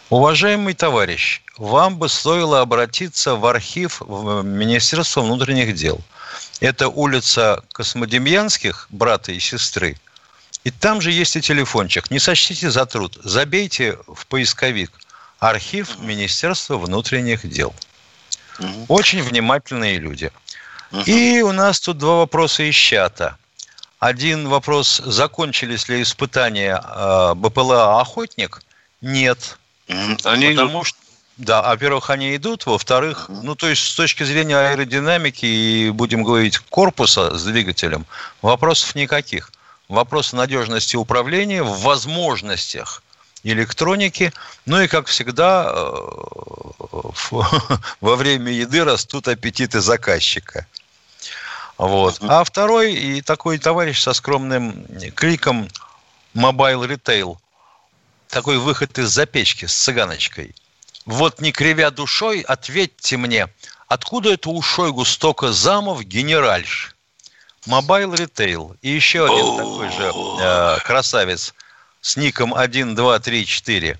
[0.08, 6.00] Уважаемый товарищ, вам бы стоило обратиться в архив в Министерства внутренних дел.
[6.60, 9.96] Это улица Космодемьянских, брата и сестры.
[10.64, 12.10] И там же есть и телефончик.
[12.10, 13.18] Не сочтите за труд.
[13.22, 14.90] Забейте в поисковик
[15.38, 17.74] архив Министерства внутренних дел.
[18.88, 20.32] Очень внимательные люди.
[21.06, 23.36] И у нас тут два вопроса из чата.
[24.00, 28.62] Один вопрос, закончились ли испытания э, БПЛА «Охотник»?
[29.00, 29.58] Нет.
[29.88, 30.98] Они Потому что,
[31.38, 36.58] да, во-первых, они идут, во-вторых, ну, то есть с точки зрения аэродинамики и, будем говорить,
[36.58, 38.06] корпуса с двигателем,
[38.42, 39.52] вопросов никаких.
[39.88, 43.02] Вопрос надежности управления, в возможностях
[43.44, 44.32] электроники,
[44.66, 45.94] ну и, как всегда, э,
[48.00, 50.66] во время еды растут аппетиты заказчика.
[51.78, 52.18] Вот.
[52.20, 55.68] А второй, и такой товарищ со скромным кликом
[56.34, 57.38] Mobile Retail,
[58.28, 60.52] такой выход из запечки с цыганочкой.
[61.08, 63.48] Вот не кривя душой, ответьте мне,
[63.86, 66.94] откуда это у Шойгу столько замов генеральш?
[67.66, 68.76] Mobile Retail.
[68.82, 71.54] И еще один такой же э, красавец
[72.02, 73.98] с ником 1, 2, 3, 4.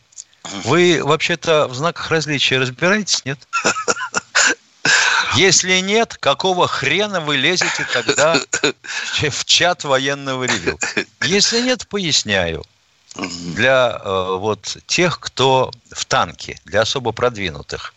[0.65, 3.39] Вы вообще-то в знаках различия разбираетесь, нет?
[5.35, 8.39] Если нет, какого хрена вы лезете тогда
[9.31, 10.79] в чат военного ревю?
[11.23, 12.67] Если нет, поясняю.
[13.17, 17.95] Для э, вот тех, кто в танке, для особо продвинутых,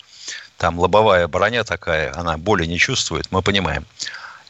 [0.58, 3.86] там лобовая броня такая, она боли не чувствует, мы понимаем.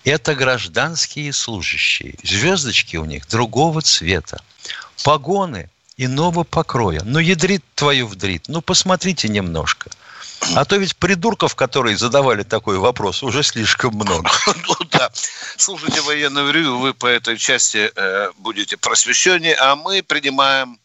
[0.03, 2.15] Это гражданские служащие.
[2.23, 4.41] Звездочки у них другого цвета.
[5.03, 7.01] Погоны иного покроя.
[7.03, 8.45] Ну, ядрит твою вдрит.
[8.47, 9.91] Ну, посмотрите немножко.
[10.55, 14.29] А то ведь придурков, которые задавали такой вопрос, уже слишком много.
[14.67, 15.09] Ну да.
[15.13, 20.77] Слушайте военное ревю, вы по этой части э, будете просвещеннее, а мы принимаем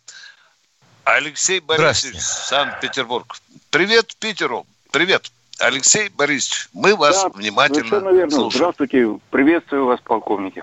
[1.04, 3.36] Алексей Борисович, Санкт-Петербург.
[3.70, 4.66] Привет Питеру.
[4.92, 5.30] Привет.
[5.58, 8.30] Алексей Борисович, мы вас Да, внимательно верно.
[8.30, 8.50] слушаем.
[8.52, 9.18] Здравствуйте.
[9.30, 10.62] Приветствую вас, полковники.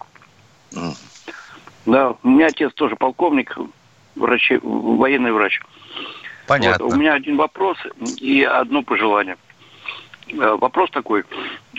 [1.85, 3.57] Да, у меня отец тоже полковник,
[4.15, 5.59] врач, военный врач.
[6.47, 6.85] Понятно.
[6.85, 7.77] Вот, у меня один вопрос
[8.17, 9.37] и одно пожелание.
[10.27, 11.23] Э, Вопрос такой.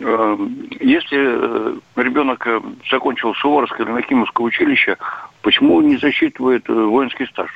[0.00, 0.36] Э,
[0.80, 2.46] Если э, ребенок
[2.90, 4.96] закончил Суворовское или Нахимовское училище,
[5.42, 7.50] почему не засчитывает воинский стаж?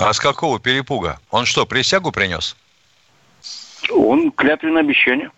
[0.00, 1.18] А с какого перепуга?
[1.30, 2.56] Он что, присягу принес?
[3.90, 5.30] Он клятвенное обещание.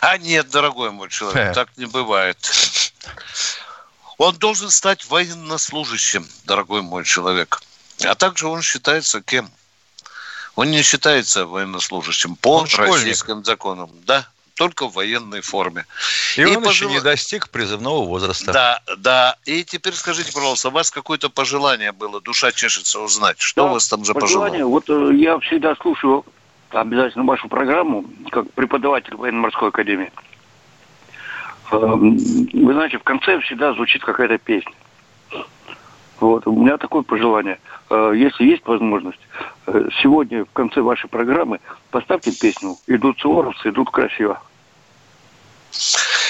[0.00, 2.38] А нет, дорогой мой человек, так не бывает.
[4.18, 7.62] Он должен стать военнослужащим, дорогой мой человек.
[8.04, 9.48] А также он считается кем?
[10.54, 12.94] Он не считается военнослужащим по Он школьник.
[12.94, 13.90] российским законам.
[14.04, 15.86] Да, только в военной форме.
[16.36, 18.52] И, он пожела- еще не достиг призывного возраста.
[18.52, 19.36] Да, да.
[19.46, 23.72] И теперь скажите, пожалуйста, у вас какое-то пожелание было, душа чешется узнать, что Да, у
[23.74, 24.64] вас там за пожелание.
[24.64, 24.66] пожелание?
[24.66, 26.24] Вот э, я всегда слушаю
[26.70, 30.12] обязательно вашу программу, как преподаватель военно-морской академии.
[31.70, 34.72] Э, Вы знаете, в конце всегда звучит какая-то песня.
[36.22, 37.58] Вот, у меня такое пожелание.
[37.90, 39.18] Э, Если есть возможность,
[39.66, 41.58] э, сегодня в конце вашей программы
[41.90, 44.40] поставьте песню «Идут суворовцы, идут красиво».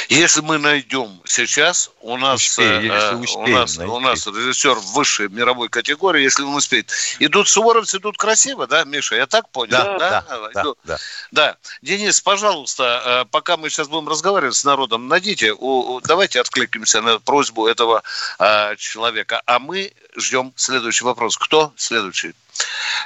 [0.09, 5.69] Если мы найдем сейчас, у нас, успеем, э, у, нас у нас режиссер высшей мировой
[5.69, 6.91] категории, если он успеет.
[7.19, 9.17] Идут суворовцы, идут красиво, да, Миша?
[9.17, 9.71] Я так понял?
[9.71, 10.51] Да, да, да.
[10.55, 10.99] Да, да.
[11.31, 11.57] да.
[11.83, 17.19] Денис, пожалуйста, э, пока мы сейчас будем разговаривать с народом, найдите, у, давайте откликнемся на
[17.19, 18.03] просьбу этого
[18.39, 19.43] э, человека.
[19.47, 21.37] А мы ждем следующий вопрос.
[21.37, 22.35] Кто следующий?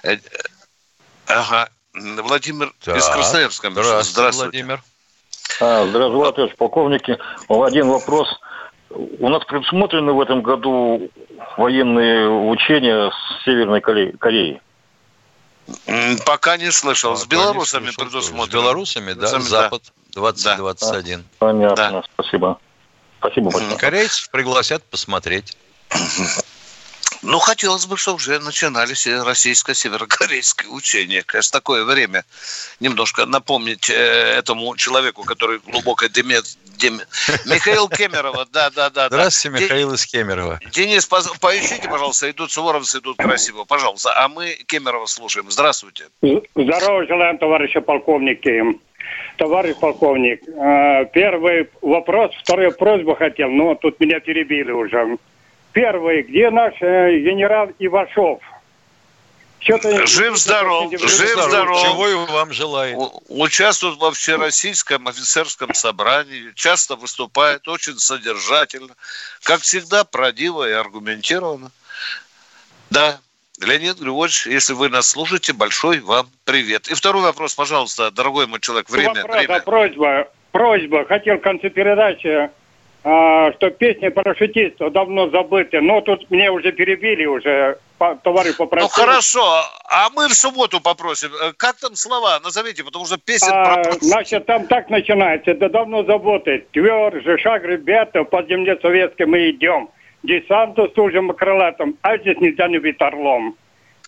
[0.03, 0.18] Э,
[1.27, 1.68] ага.
[1.94, 2.96] Владимир так.
[2.96, 3.70] из Красноярска.
[3.70, 4.64] Здравствуйте, Здравствуйте.
[4.64, 4.83] Владимир.
[5.61, 7.19] А, здравствуйте, товарищ полковники.
[7.49, 8.29] Один вопрос.
[8.91, 11.11] У нас предусмотрены в этом году
[11.57, 14.61] военные учения с Северной Кореей?
[16.25, 17.13] Пока не слышал.
[17.13, 18.47] Пока с белорусами предусмотрено.
[18.47, 19.83] С белорусами, да, Запад,
[20.15, 21.19] Запад 2021.
[21.19, 21.25] Да.
[21.39, 22.03] Понятно, да.
[22.15, 22.59] спасибо.
[23.19, 23.77] Спасибо большое.
[23.77, 25.57] Корейцев пригласят посмотреть.
[27.27, 31.25] Ну, хотелось бы, чтобы уже начинались российско-северокорейские учения.
[31.27, 32.25] Конечно, такое время
[32.79, 33.95] немножко напомнить э,
[34.39, 36.37] этому человеку, который глубоко деме...
[36.79, 37.05] деме...
[37.47, 39.09] Михаил Кемерова, да-да-да.
[39.09, 40.61] Здравствуйте, Михаил из Кемерово.
[40.71, 44.12] Денис, поищите, пожалуйста, идут суворовцы, идут красиво, пожалуйста.
[44.17, 45.51] А мы Кемерова слушаем.
[45.51, 46.05] Здравствуйте.
[46.23, 48.62] Здорово желаем, товарищи полковники.
[49.37, 55.19] Товарищ полковник, э, первый вопрос, вторую просьбу хотел, но тут меня перебили уже.
[55.77, 58.41] Первый, где наш э, генерал Ивашов?
[59.61, 61.83] Жив-здоров, жив-здоров.
[61.83, 63.12] Чего и вам желаю.
[63.29, 68.95] Участвует во всероссийском офицерском собрании, часто выступает, очень содержательно.
[69.43, 71.71] Как всегда, правдиво и аргументированно.
[72.89, 73.19] Да,
[73.61, 76.89] Леонид Григорьевич, если вы нас слушаете, большой вам привет.
[76.89, 79.09] И второй вопрос, пожалуйста, дорогой мой человек, время.
[79.09, 79.61] Вопрос, время.
[79.61, 81.05] просьба, просьба.
[81.05, 82.49] Хотел в конце передачи
[83.09, 85.81] а, что песни парашютистов давно забыты.
[85.81, 87.79] Но тут мне уже перебили, уже
[88.25, 88.88] товарищ попросил.
[88.88, 89.45] Ну хорошо,
[89.88, 91.31] а мы в субботу попросим.
[91.40, 92.40] Э, как там слова?
[92.42, 93.92] Назовите, потому что песен а, про...
[94.01, 95.53] Значит, там так начинается.
[95.53, 96.66] Это давно заботы.
[96.73, 99.88] Тверже шаг, ребята, по земле советской мы идем.
[100.25, 103.55] Десанту служим крылатым, а здесь нельзя не быть орлом.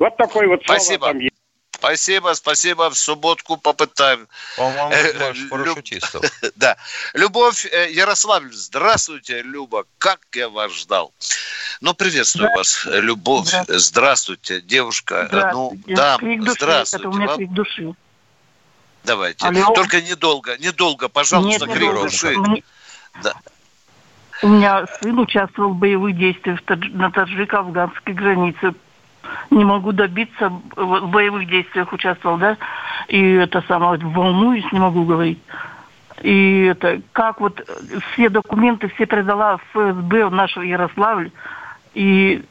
[0.01, 1.07] Вот такой вот Спасибо.
[1.07, 1.38] там есть.
[1.79, 2.91] Спасибо, спасибо.
[2.91, 4.27] В субботку попытаем.
[4.57, 6.25] По-моему, э, парашютистов.
[6.57, 6.77] Да.
[7.15, 8.53] Любовь э, Ярославль.
[8.53, 9.85] Здравствуйте, Люба.
[9.99, 11.13] Как я вас ждал.
[11.81, 13.47] Ну, приветствую вас, Любовь.
[13.47, 15.27] Здравствуйте, здравствуйте девушка.
[15.29, 15.83] Здравствуйте.
[15.87, 16.19] Ну, да,
[16.53, 16.97] здравствуйте.
[16.97, 17.95] Это у меня крик души.
[19.05, 19.47] Давайте.
[19.47, 19.75] Алло.
[19.75, 22.37] Только недолго, недолго, пожалуйста, Нет, крик души.
[22.37, 22.63] Мне...
[23.23, 23.35] Да.
[24.43, 28.75] У меня сын участвовал в боевых действиях на таджико-афганской границе
[29.51, 32.57] не могу добиться, в боевых действиях участвовал, да,
[33.09, 35.41] и это самое, волнуюсь, не могу говорить.
[36.23, 37.63] И это, как вот
[38.13, 41.31] все документы все передала в ФСБ в наш Ярославль,
[41.95, 42.43] и,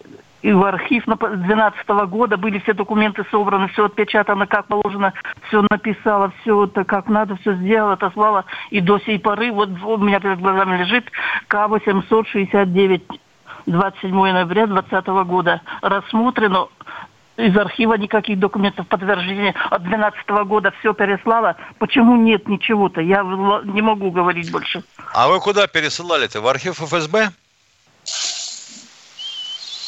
[0.42, 5.14] и в архив 2012 года были все документы собраны, все отпечатано, как положено,
[5.48, 9.98] все написала, все это как надо, все сделала, отослала, и до сей поры, вот у
[9.98, 11.12] меня перед глазами лежит
[11.48, 13.20] К-869
[13.66, 15.62] 27 ноября 2020 года.
[15.82, 16.68] Рассмотрено
[17.38, 21.56] из архива никаких документов подтверждения от 2012 года все переслала.
[21.78, 23.02] Почему нет ничего-то?
[23.02, 24.84] Я не могу говорить больше.
[25.14, 26.42] А вы куда пересылали-то?
[26.42, 27.30] В архив ФСБ?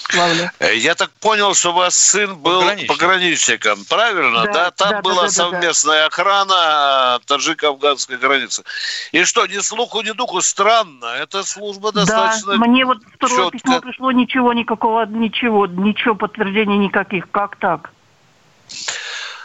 [0.10, 0.52] Славля.
[0.60, 2.88] Э, я так понял, что у вас сын был Пограничник.
[2.90, 4.46] пограничником, правильно?
[4.46, 4.72] Да, да?
[4.72, 6.06] там да, была да, совместная да.
[6.08, 8.64] охрана таджико-афганской границы.
[9.12, 13.58] И что, ни слуху, ни духу, странно, эта служба достаточно Да, мне вот второе четко...
[13.58, 17.92] письмо пришло, ничего, никакого, ничего, ничего, подтверждений никаких, как так?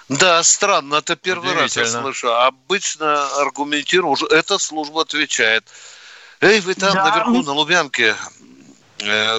[0.08, 2.34] Да, странно, это первый раз я слышу.
[2.34, 5.64] Обычно аргументирую, эта служба отвечает.
[6.40, 8.14] Эй, вы там да, наверху, на Лубянке,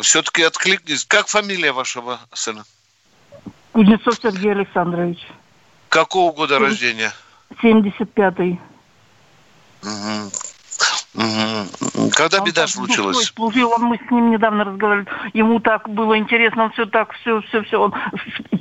[0.01, 1.05] все-таки откликнись.
[1.05, 2.65] Как фамилия вашего сына?
[3.71, 5.19] Кузнецов Сергей Александрович.
[5.89, 7.13] Какого года рождения?
[7.61, 8.59] 75-й.
[9.83, 10.31] Угу.
[11.15, 12.09] Угу.
[12.11, 13.31] Когда он беда случилась?
[13.35, 15.07] Служил, он, мы с ним недавно разговаривали.
[15.33, 17.81] Ему так было интересно, он все так, все, все, все.
[17.81, 17.93] Он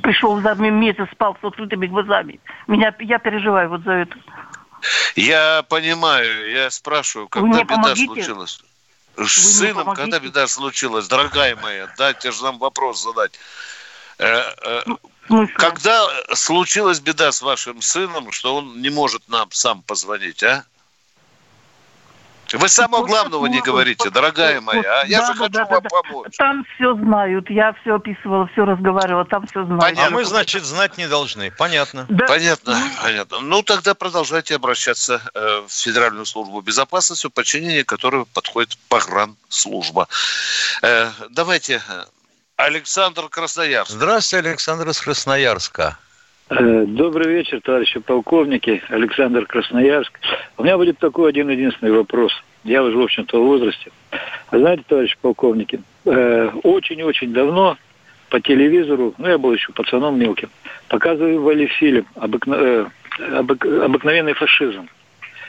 [0.01, 2.39] пришел за месяц, спал с открытыми глазами.
[2.67, 4.15] Меня, я переживаю вот за это.
[5.15, 8.05] Я понимаю, я спрашиваю, когда беда помогите?
[8.05, 8.61] случилась.
[9.17, 13.39] С сыном, когда беда случилась, дорогая моя, дайте же нам вопрос задать.
[14.17, 14.83] Э, э,
[15.29, 20.65] ну, когда случилась беда с вашим сыном, что он не может нам сам позвонить, а?
[22.57, 25.01] Вы самого главного не говорите, дорогая моя.
[25.01, 25.05] А?
[25.05, 25.89] Я да, же да, хочу да, вам да.
[25.89, 26.35] помочь.
[26.37, 27.49] Там все знают.
[27.49, 29.81] Я все описывала, все разговаривала, там все знают.
[29.81, 30.07] Понятно.
[30.07, 31.51] А мы, значит, знать не должны.
[31.51, 32.05] Понятно.
[32.09, 32.25] Да.
[32.25, 33.39] Понятно, понятно.
[33.41, 40.07] Ну, тогда продолжайте обращаться э, в Федеральную службу безопасности, подчинение которой подходит погранслужба.
[40.81, 41.81] Э, давайте,
[42.55, 43.91] Александр Красноярск.
[43.91, 45.97] Здравствуйте, Александр из Красноярска.
[46.49, 48.81] Э, добрый вечер, товарищи полковники.
[48.89, 50.19] Александр Красноярск.
[50.57, 52.31] У меня будет такой один единственный вопрос.
[52.65, 53.91] Я уже, в общем-то, в возрасте.
[54.49, 57.77] А знаете, товарищ полковники, э, очень-очень давно
[58.29, 60.49] по телевизору, ну, я был еще пацаном мелким,
[60.89, 62.85] показывали фильм обыкно, э,
[63.37, 64.89] обык, «Обыкновенный фашизм».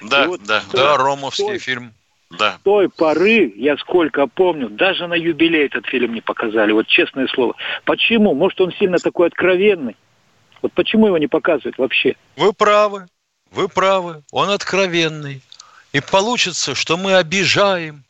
[0.03, 0.63] Да, вот да.
[0.73, 1.95] Да, ромовский той, фильм.
[2.39, 2.53] Да.
[2.53, 7.29] С той поры, я сколько помню, даже на юбилей этот фильм не показали, вот честное
[7.29, 7.55] слово.
[7.85, 8.35] Почему?
[8.35, 9.97] Может, он сильно такой откровенный?
[10.61, 12.15] Вот почему его не показывают вообще?
[12.37, 13.07] Вы правы,
[13.51, 15.41] вы правы, он откровенный.
[15.97, 18.05] И получится, что мы обижаем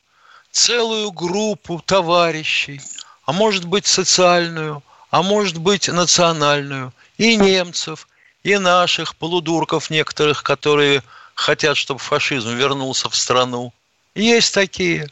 [0.51, 2.81] целую группу товарищей,
[3.25, 4.83] а может быть социальную,
[5.13, 8.09] а может быть национальную, и немцев,
[8.43, 11.05] и наших полудурков некоторых, которые
[11.37, 13.73] хотят, чтобы фашизм вернулся в страну.
[14.17, 15.09] Есть такие.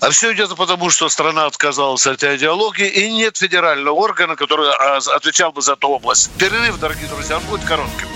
[0.00, 4.96] А все идет потому, что страна отказалась от идеологии, и нет федерального органа, который а,
[5.14, 6.32] отвечал бы за эту область.
[6.32, 8.15] Перерыв, дорогие друзья, он будет коротким.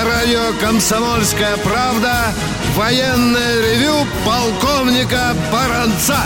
[0.00, 2.32] На радио «Комсомольская правда»
[2.74, 6.16] военное ревю полковника Баранца.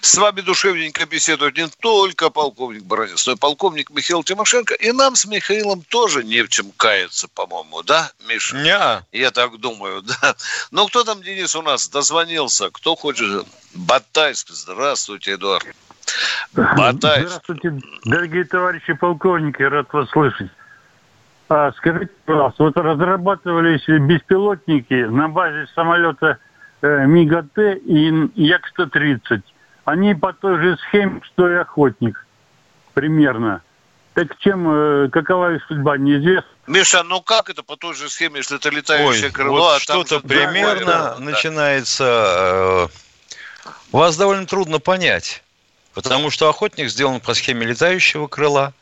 [0.00, 4.74] С вами душевненько беседует не только полковник Баранец, но и полковник Михаил Тимошенко.
[4.74, 8.56] И нам с Михаилом тоже не в чем каяться, по-моему, да, Миша?
[8.56, 9.18] Не.
[9.18, 10.36] Я так думаю, да.
[10.70, 12.70] Ну, кто там, Денис, у нас дозвонился?
[12.70, 13.48] Кто хочет?
[13.74, 14.50] Батайск.
[14.50, 15.66] Здравствуйте, Эдуард.
[16.52, 17.26] Батайск.
[17.26, 20.52] Здравствуйте, дорогие товарищи полковники, рад вас слышать.
[21.50, 26.38] А, скажите, пожалуйста, вот разрабатывались беспилотники на базе самолета
[26.80, 29.42] э, МиГ-Т и Як-130.
[29.84, 32.24] Они по той же схеме, что и охотник.
[32.94, 33.62] Примерно.
[34.14, 36.48] Так чем, э, какова их судьба, неизвестно.
[36.68, 39.58] Миша, ну как это по той же схеме, если это летающее Ой, крыло?
[39.58, 42.88] Вот а что-то примерно да, начинается...
[43.64, 45.42] Э, вас довольно трудно понять.
[45.94, 48.72] Потому что охотник сделан по схеме летающего крыла.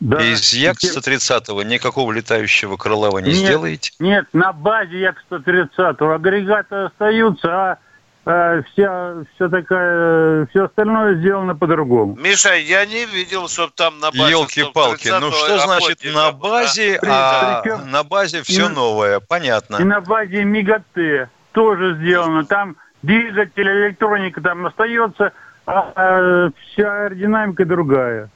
[0.00, 0.22] Да.
[0.22, 3.92] Из Як-130 никакого летающего крыла вы не нет, сделаете?
[3.98, 7.78] Нет, на базе Як-130 агрегаты остаются, а
[8.24, 12.14] э, вся, вся такая, все остальное сделано по-другому.
[12.14, 17.62] Миша, я не видел, чтобы там на базе Елки-палки, ну что значит на базе, а,
[17.64, 19.76] а на базе все и, новое, понятно.
[19.76, 22.44] И на базе МиГАТЭ тоже сделано.
[22.44, 25.32] Там двигатель, электроника там остается,
[25.66, 28.30] а, а вся аэродинамика другая.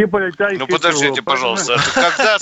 [0.00, 0.20] Типа
[0.58, 2.38] ну подождите, пожалуйста, когда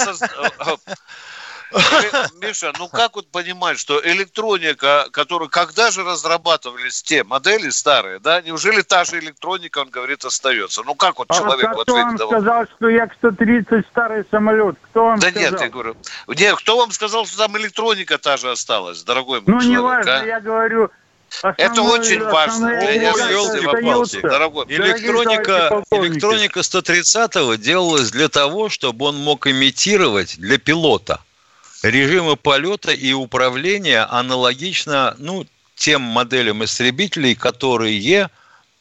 [2.40, 8.40] Миша, ну как вот понимать, что электроника, которую когда же разрабатывались те модели старые, да,
[8.40, 10.82] неужели та же электроника, он говорит, остается?
[10.84, 12.40] Ну как вот человек а в кто вам давал?
[12.40, 14.76] сказал, что Як-130 старый самолет?
[14.82, 15.50] Кто вам да сказал?
[15.50, 15.96] нет, я говорю,
[16.28, 19.78] нет, кто вам сказал, что там электроника та же осталась, дорогой ну, мой человек?
[19.78, 20.24] Ну не важно, а?
[20.24, 20.90] я говорю,
[21.43, 24.66] это очень важно для неизвестности, дорогой.
[24.68, 31.20] Электроника, электроника 130-го делалась для того, чтобы он мог имитировать для пилота
[31.83, 38.31] режимы полета и управления аналогично ну, тем моделям истребителей, которые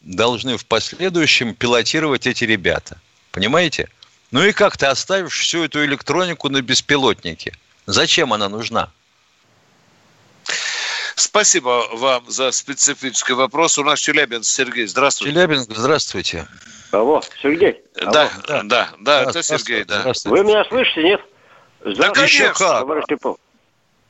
[0.02, 3.00] должны в последующем пилотировать эти ребята.
[3.32, 3.90] Понимаете?
[4.32, 7.54] Ну и как ты оставишь всю эту электронику на беспилотнике?
[7.86, 8.92] Зачем она нужна?
[11.18, 13.80] Спасибо вам за специфический вопрос.
[13.80, 14.52] У нас Челябинск.
[14.52, 15.34] Сергей, здравствуйте.
[15.34, 16.46] Челябинск, здравствуйте.
[16.92, 17.82] Алло, Сергей.
[17.96, 18.62] Да, Алло.
[18.66, 20.14] да, да, это Сергей, да.
[20.26, 21.22] Вы меня слышите, нет?
[21.84, 22.54] Да, конечно.
[22.54, 23.38] Товарищ Типов.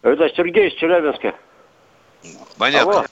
[0.01, 1.33] Это Сергей из Челябинска.
[2.57, 2.91] Понятно.
[2.91, 3.05] Алло.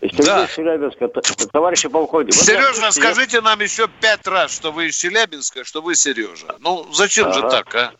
[0.00, 0.44] Сергей да.
[0.44, 1.08] из Челябинска,
[1.52, 2.32] товарищи полковник.
[2.32, 6.54] Сережа, скажите нам еще пять раз, что вы из Челябинска, что вы Сережа.
[6.60, 7.34] Ну, зачем ага.
[7.34, 7.92] же так, а?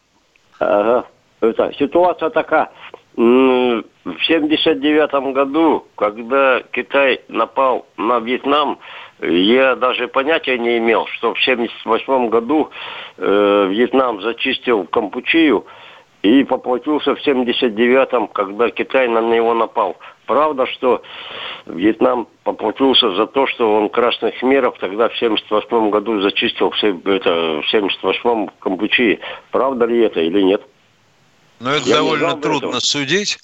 [0.61, 1.07] Ага.
[1.41, 2.71] Это, ситуация такая.
[3.15, 3.85] В
[4.27, 8.79] 79 году, когда Китай напал на Вьетнам,
[9.21, 12.71] я даже понятия не имел, что в 78 году
[13.19, 15.67] э, Вьетнам зачистил Кампучию
[16.23, 19.97] и поплатился в 79-м, когда Китай на него напал.
[20.27, 21.03] Правда, что
[21.67, 27.61] Вьетнам поплатился за то, что он красных хмеров тогда в 78 году зачистил все, это,
[27.61, 29.21] в 78-м Кампучии.
[29.51, 30.63] Правда ли это или нет?
[31.63, 32.81] Но это Я довольно трудно этого.
[32.81, 33.39] судить,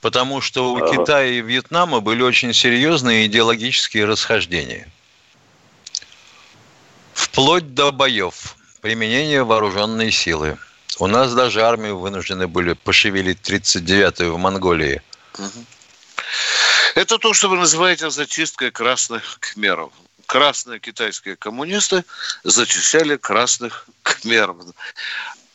[0.00, 0.96] потому что у Ага.
[0.96, 4.88] Китая и Вьетнама были очень серьезные идеологические расхождения.
[7.14, 10.56] Вплоть до боев, применения вооруженной силы.
[11.00, 15.02] У нас даже армию вынуждены были пошевелить 39-ю в Монголии.
[16.94, 19.90] Это то, что вы называете зачисткой красных кхмеров.
[20.26, 22.04] Красные китайские коммунисты
[22.44, 24.58] зачищали красных кхмеров.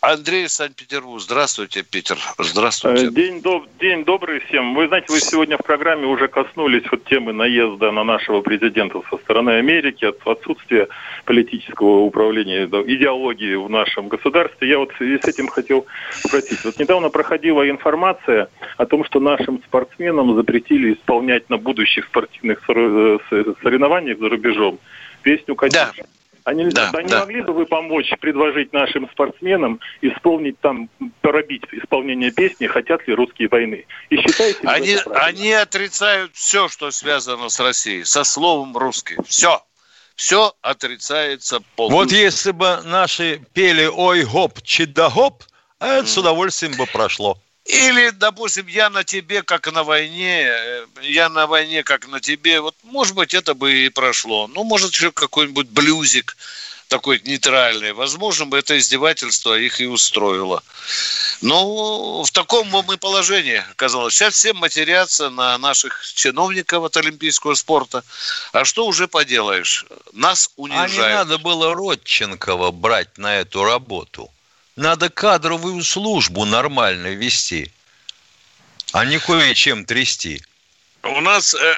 [0.02, 1.22] Андрей из Санкт-Петербург.
[1.22, 2.18] Здравствуйте, Питер.
[2.38, 3.08] Здравствуйте.
[3.08, 4.74] Э, День, доб- день добрый всем.
[4.74, 9.18] Вы знаете, вы сегодня в программе уже коснулись вот темы наезда на нашего президента со
[9.18, 10.88] стороны Америки, от отсутствия
[11.26, 14.70] политического управления, да, идеологии в нашем государстве.
[14.70, 15.86] Я вот в связи с этим хотел
[16.24, 16.64] спросить.
[16.64, 18.47] Вот недавно проходила информация
[18.78, 23.18] о том, что нашим спортсменам запретили исполнять на будущих спортивных э,
[23.62, 24.80] соревнованиях за рубежом
[25.24, 26.06] песню «Катюша».
[26.50, 27.20] Они, Да, да, не да.
[27.20, 30.89] могли бы вы помочь предложить нашим спортсменам исполнить там,
[31.22, 33.86] пробить исполнение песни «Хотят ли русские войны»?
[34.10, 39.16] И считаете Они, они отрицают все, что связано с Россией, со словом русский.
[39.28, 39.62] Все.
[40.16, 41.97] Все отрицается полностью.
[41.97, 45.43] Вот если бы наши пели «Ой, гоп, чида гоп»,
[45.78, 47.38] а это с удовольствием бы прошло.
[47.66, 52.62] Или, допустим, я на тебе, как на войне, э, я на войне, как на тебе.
[52.62, 54.47] Вот, может быть, это бы и прошло.
[54.47, 56.36] Ну, может, еще какой-нибудь блюзик
[56.89, 57.93] такой нейтральный.
[57.93, 60.64] Возможно, бы это издевательство их и устроило.
[61.41, 64.16] Но в таком мы положении оказалось.
[64.16, 68.03] Сейчас все матерятся на наших чиновников от олимпийского спорта.
[68.51, 69.86] А что уже поделаешь?
[70.12, 71.30] Нас А не унижают.
[71.30, 74.30] надо было Родченкова брать на эту работу.
[74.80, 77.69] Надо кадровую службу нормально вести,
[78.93, 80.39] а не кое-чем трясти.
[81.03, 81.75] У нас э,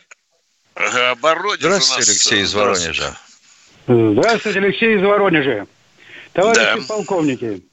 [0.75, 3.17] у Здравствуйте, нас, Алексей э, из Воронежа.
[3.87, 5.65] Здравствуйте, Алексей из Воронежа.
[6.33, 6.95] Товарищи Да.
[6.95, 7.63] полковники,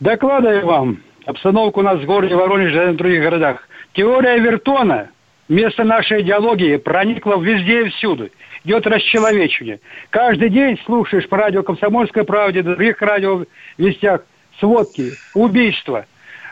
[0.00, 3.68] докладываю вам обстановку у нас в городе Воронеже и в других городах.
[3.92, 5.10] Теория Вертона
[5.48, 8.28] вместо нашей идеологии проникла везде и всюду.
[8.64, 9.78] Идет расчеловечивание.
[10.10, 13.44] Каждый день слушаешь по радио «Комсомольской правде», других радио
[13.78, 14.22] вестях
[14.60, 16.06] сводки, убийства.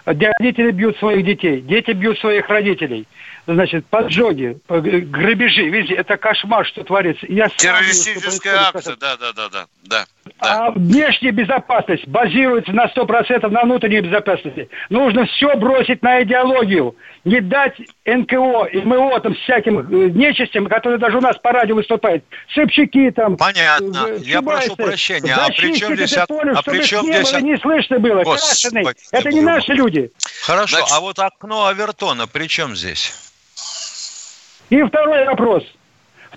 [0.05, 3.07] Родители бьют своих детей, дети бьют своих родителей.
[3.47, 5.95] Значит, поджоги, грабежи, везде.
[5.95, 7.27] Это кошмар, что творится.
[7.29, 10.07] Я происходит акция, да, да, да, да, да.
[10.39, 14.69] А внешняя безопасность базируется на 100% на внутренней безопасности.
[14.91, 16.97] Нужно все бросить на идеологию.
[17.25, 21.75] Не дать НКО и МО там всяким э, нечистям, которые даже у нас по радио
[21.75, 22.25] выступают.
[22.49, 23.37] Шепчаки там.
[23.37, 24.07] Понятно.
[24.09, 25.35] э, Я прошу прощения.
[25.35, 26.13] А при чем здесь...
[26.13, 27.33] это поле, А при чем не здесь...
[27.33, 28.23] было, не слышно было.
[28.23, 28.87] Господи.
[29.13, 30.11] Это не наши люди.
[30.43, 33.13] Хорошо, а вот окно Авертона при чем здесь?
[34.71, 35.65] И второй вопрос.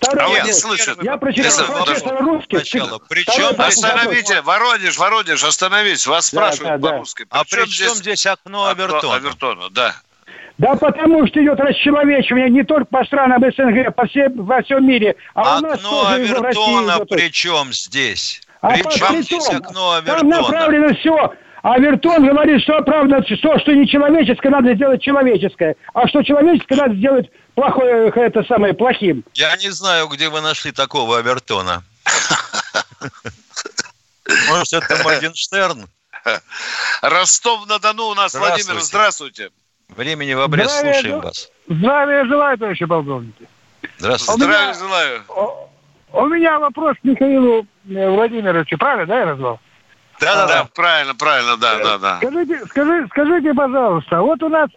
[0.01, 0.95] Второй А не слышите?
[1.03, 2.59] Я прочитал профессора русских.
[2.59, 2.99] Сначала.
[3.07, 3.73] При Второй чем вопрос.
[3.73, 3.83] здесь...
[3.85, 6.07] Остановите, Воронеж, Воронеж, остановись.
[6.07, 6.93] Вас Да, спрашивают да, да.
[6.95, 7.25] по-русски.
[7.29, 9.15] А при чем здесь окно Авертона?
[9.15, 9.95] Авертона, да.
[10.57, 15.15] Да потому что идет расчеловечивание не только по странам СНГ, по все, во всем мире,
[15.33, 17.09] а у нас Окно тоже в России Авертона идет.
[17.09, 18.41] при чем здесь?
[18.61, 20.41] А При чем здесь окно Там Авертона?
[20.41, 21.33] направлено все.
[21.63, 25.75] А Авертон говорит, что оправдано, что, что нечеловеческое, надо сделать человеческое.
[25.93, 29.23] А что человеческое, надо сделать плохое, это самое, плохим.
[29.33, 31.83] Я не знаю, где вы нашли такого Авертона.
[34.49, 35.87] Может, это Моргенштерн?
[37.01, 38.63] Ростов-на-Дону у нас Здравствуйте.
[38.65, 38.81] Владимир.
[38.83, 39.49] Здравствуйте.
[39.89, 41.51] Времени в обрез, Здравия слушаем вас.
[41.67, 43.47] Здравия желаю, товарищи полковники.
[43.97, 44.43] Здравствуйте.
[44.43, 45.23] Здравия желаю.
[46.13, 48.77] У меня вопрос к Михаилу э, Владимировичу.
[48.77, 49.59] Правильно, да, я назвал?
[50.21, 52.17] Да, да, да, правильно, правильно, да, да, да.
[52.17, 54.69] Скажите, скажи, скажите, пожалуйста, вот у нас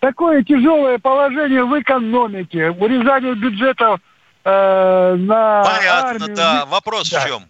[0.00, 4.00] такое тяжелое положение в экономике, урезание бюджетов
[4.44, 6.36] э, на Понятно, армию.
[6.36, 6.66] да.
[6.66, 7.20] Вопрос Да.
[7.20, 7.42] в чем?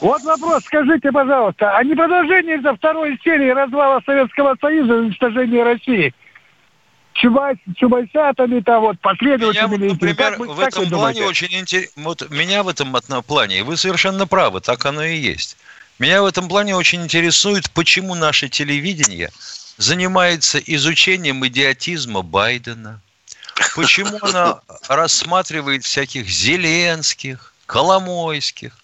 [0.00, 5.62] Вот вопрос, скажите, пожалуйста, а не продолжение за второй серии развала Советского Союза и уничтожения
[5.62, 6.14] России?
[7.14, 9.76] Чубайс, чубайсатами, там вот, последователями.
[9.76, 11.24] Меня, вот, например, Как в этом плане думаете?
[11.24, 12.02] очень интересно.
[12.04, 12.94] Вот меня в этом
[13.26, 15.56] плане, вы совершенно правы, так оно и есть.
[15.98, 19.32] Меня в этом плане очень интересует, почему наше телевидение
[19.78, 23.00] занимается изучением идиотизма Байдена,
[23.74, 28.78] почему оно рассматривает всяких Зеленских, Коломойских,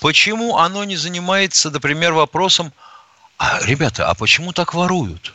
[0.00, 2.72] почему оно не занимается, например, вопросом,
[3.38, 5.32] а, ребята, а почему так воруют?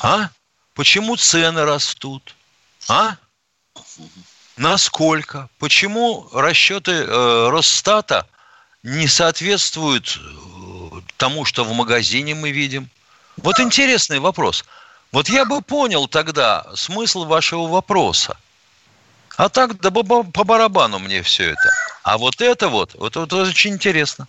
[0.00, 0.30] А?
[0.74, 2.34] Почему цены растут?
[2.88, 3.16] А?
[4.56, 5.50] Насколько?
[5.58, 8.26] Почему расчеты э, Росстата
[8.82, 12.88] не соответствуют э, тому, что в магазине мы видим?
[13.36, 14.64] Вот интересный вопрос.
[15.12, 18.36] Вот я бы понял тогда смысл вашего вопроса.
[19.36, 21.70] А так, да по, барабану мне все это.
[22.02, 24.26] А вот это вот, вот это очень интересно.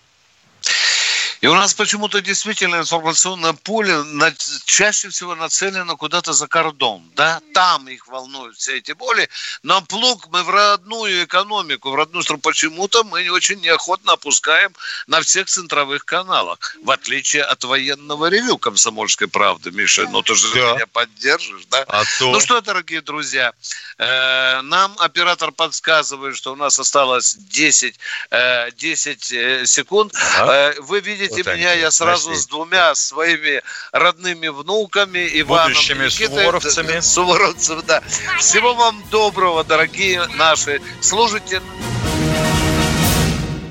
[1.44, 4.34] И у нас почему-то действительно информационное поле на,
[4.64, 7.04] чаще всего нацелено куда-то за кордон.
[7.18, 7.41] Да?
[7.54, 9.28] Там их волнуют все эти боли.
[9.62, 14.74] Но плуг мы в родную экономику, в родную страну почему-то мы очень неохотно опускаем
[15.08, 16.78] на всех центровых каналах.
[16.82, 20.08] В отличие от военного ревю комсомольской правды, Миша.
[20.08, 20.76] Ну ты же да.
[20.76, 21.84] меня поддержишь, да?
[21.89, 22.32] А то...
[22.32, 23.52] Ну что, дорогие друзья,
[23.98, 28.00] э, нам оператор подсказывает, что у нас осталось 10,
[28.32, 30.14] э, 10 э, секунд.
[30.38, 30.72] А?
[30.72, 32.43] Э, вы видите вот меня, я сразу Прости.
[32.43, 33.61] с двумя своими
[33.91, 36.99] родными внуками, Иваном Будущими Никитой, суворовцами.
[37.01, 38.01] Суворовцев, да.
[38.39, 40.81] Всего вам доброго, дорогие наши.
[41.01, 41.61] Служите